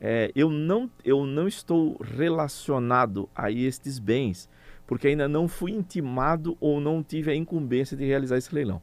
É, 0.00 0.32
eu, 0.34 0.50
não, 0.50 0.90
eu 1.04 1.24
não 1.24 1.46
estou 1.46 1.96
relacionado 2.02 3.28
a 3.34 3.50
estes 3.50 4.00
bens, 4.00 4.48
porque 4.86 5.08
ainda 5.08 5.28
não 5.28 5.46
fui 5.46 5.70
intimado 5.70 6.56
ou 6.60 6.80
não 6.80 7.02
tive 7.02 7.30
a 7.30 7.34
incumbência 7.34 7.96
de 7.96 8.04
realizar 8.04 8.36
esse 8.36 8.52
leilão. 8.52 8.82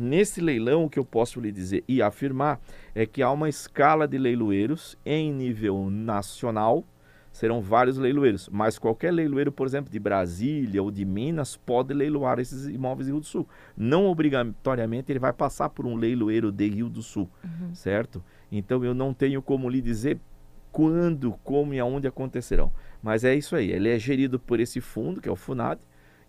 Nesse 0.00 0.40
leilão, 0.40 0.84
o 0.84 0.88
que 0.88 0.96
eu 0.96 1.04
posso 1.04 1.40
lhe 1.40 1.50
dizer 1.50 1.82
e 1.88 2.00
afirmar 2.00 2.60
é 2.94 3.04
que 3.04 3.20
há 3.20 3.32
uma 3.32 3.48
escala 3.48 4.06
de 4.06 4.16
leiloeiros 4.16 4.96
em 5.04 5.32
nível 5.32 5.90
nacional, 5.90 6.86
serão 7.32 7.60
vários 7.60 7.98
leiloeiros, 7.98 8.48
mas 8.48 8.78
qualquer 8.78 9.12
leiloeiro, 9.12 9.50
por 9.50 9.66
exemplo, 9.66 9.90
de 9.90 9.98
Brasília 9.98 10.80
ou 10.80 10.92
de 10.92 11.04
Minas, 11.04 11.56
pode 11.56 11.92
leiloar 11.92 12.38
esses 12.38 12.68
imóveis 12.68 13.08
em 13.08 13.10
Rio 13.10 13.20
do 13.20 13.26
Sul. 13.26 13.48
Não 13.76 14.06
obrigatoriamente 14.06 15.10
ele 15.10 15.18
vai 15.18 15.32
passar 15.32 15.68
por 15.68 15.84
um 15.84 15.96
leiloeiro 15.96 16.52
de 16.52 16.68
Rio 16.68 16.88
do 16.88 17.02
Sul, 17.02 17.28
uhum. 17.42 17.74
certo? 17.74 18.22
Então 18.52 18.84
eu 18.84 18.94
não 18.94 19.12
tenho 19.12 19.42
como 19.42 19.68
lhe 19.68 19.82
dizer 19.82 20.20
quando, 20.70 21.32
como 21.42 21.74
e 21.74 21.80
aonde 21.80 22.06
acontecerão. 22.06 22.70
Mas 23.02 23.24
é 23.24 23.34
isso 23.34 23.56
aí, 23.56 23.72
ele 23.72 23.88
é 23.88 23.98
gerido 23.98 24.38
por 24.38 24.60
esse 24.60 24.80
fundo, 24.80 25.20
que 25.20 25.28
é 25.28 25.32
o 25.32 25.36
FUNAD, 25.36 25.80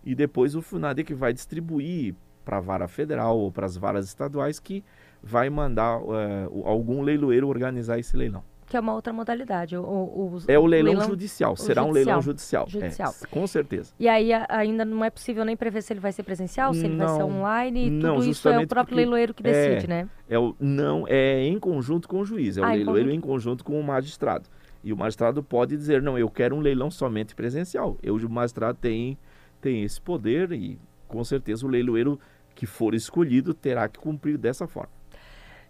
e 0.04 0.12
depois 0.12 0.56
o 0.56 0.62
FUNAD 0.62 1.02
é 1.02 1.04
que 1.04 1.14
vai 1.14 1.32
distribuir 1.32 2.16
para 2.50 2.56
a 2.56 2.60
vara 2.60 2.88
federal 2.88 3.38
ou 3.38 3.52
para 3.52 3.64
as 3.64 3.76
varas 3.76 4.06
estaduais 4.06 4.58
que 4.58 4.82
vai 5.22 5.48
mandar 5.48 6.00
uh, 6.00 6.66
algum 6.66 7.00
leiloeiro 7.00 7.46
organizar 7.46 7.96
esse 8.00 8.16
leilão. 8.16 8.42
Que 8.66 8.76
é 8.76 8.80
uma 8.80 8.92
outra 8.92 9.12
modalidade. 9.12 9.76
O, 9.76 9.82
o, 9.82 10.38
é 10.48 10.58
o 10.58 10.66
leilão, 10.66 10.92
leilão 10.92 11.08
judicial, 11.08 11.56
será 11.56 11.82
judicial. 11.82 11.88
um 11.88 11.92
leilão 11.92 12.22
judicial. 12.22 12.68
judicial. 12.68 13.14
É, 13.22 13.26
com 13.26 13.46
certeza. 13.46 13.92
E 14.00 14.08
aí 14.08 14.32
a, 14.32 14.46
ainda 14.48 14.84
não 14.84 15.04
é 15.04 15.10
possível 15.10 15.44
nem 15.44 15.56
prever 15.56 15.82
se 15.82 15.92
ele 15.92 16.00
vai 16.00 16.10
ser 16.10 16.24
presencial, 16.24 16.74
se 16.74 16.84
ele 16.84 16.96
vai 16.96 17.08
ser 17.08 17.22
online, 17.22 17.88
não, 17.88 18.16
tudo 18.16 18.28
isso 18.28 18.48
é 18.48 18.58
o 18.58 18.66
próprio 18.66 18.96
leiloeiro 18.96 19.32
que 19.32 19.42
decide, 19.42 19.86
é, 19.86 19.88
né? 19.88 20.08
É 20.28 20.38
o, 20.38 20.54
não, 20.58 21.04
é 21.06 21.44
em 21.44 21.58
conjunto 21.58 22.08
com 22.08 22.20
o 22.20 22.24
juiz, 22.24 22.58
é 22.58 22.62
ah, 22.62 22.66
o 22.66 22.70
leiloeiro 22.70 23.10
em 23.10 23.20
conjunto. 23.20 23.62
em 23.62 23.64
conjunto 23.64 23.64
com 23.64 23.80
o 23.80 23.84
magistrado. 23.84 24.48
E 24.82 24.92
o 24.92 24.96
magistrado 24.96 25.40
pode 25.42 25.76
dizer, 25.76 26.02
não, 26.02 26.18
eu 26.18 26.28
quero 26.28 26.56
um 26.56 26.60
leilão 26.60 26.90
somente 26.90 27.34
presencial. 27.34 27.96
Eu, 28.02 28.16
o 28.16 28.30
magistrado 28.30 28.78
tem, 28.80 29.18
tem 29.60 29.84
esse 29.84 30.00
poder 30.00 30.52
e 30.52 30.78
com 31.10 31.22
certeza 31.24 31.66
o 31.66 31.68
leiloeiro 31.68 32.18
que 32.60 32.66
for 32.66 32.94
escolhido 32.94 33.54
terá 33.54 33.88
que 33.88 33.98
cumprir 33.98 34.36
dessa 34.36 34.68
forma. 34.68 34.92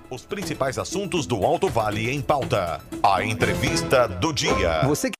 Os 0.10 0.26
principais 0.26 0.78
assuntos 0.78 1.26
do 1.26 1.44
Alto 1.44 1.68
Vale 1.68 2.10
em 2.10 2.22
pauta. 2.22 2.80
A 3.04 3.24
entrevista 3.24 4.08
do 4.08 4.32
dia. 4.32 4.84
Você 4.86 5.12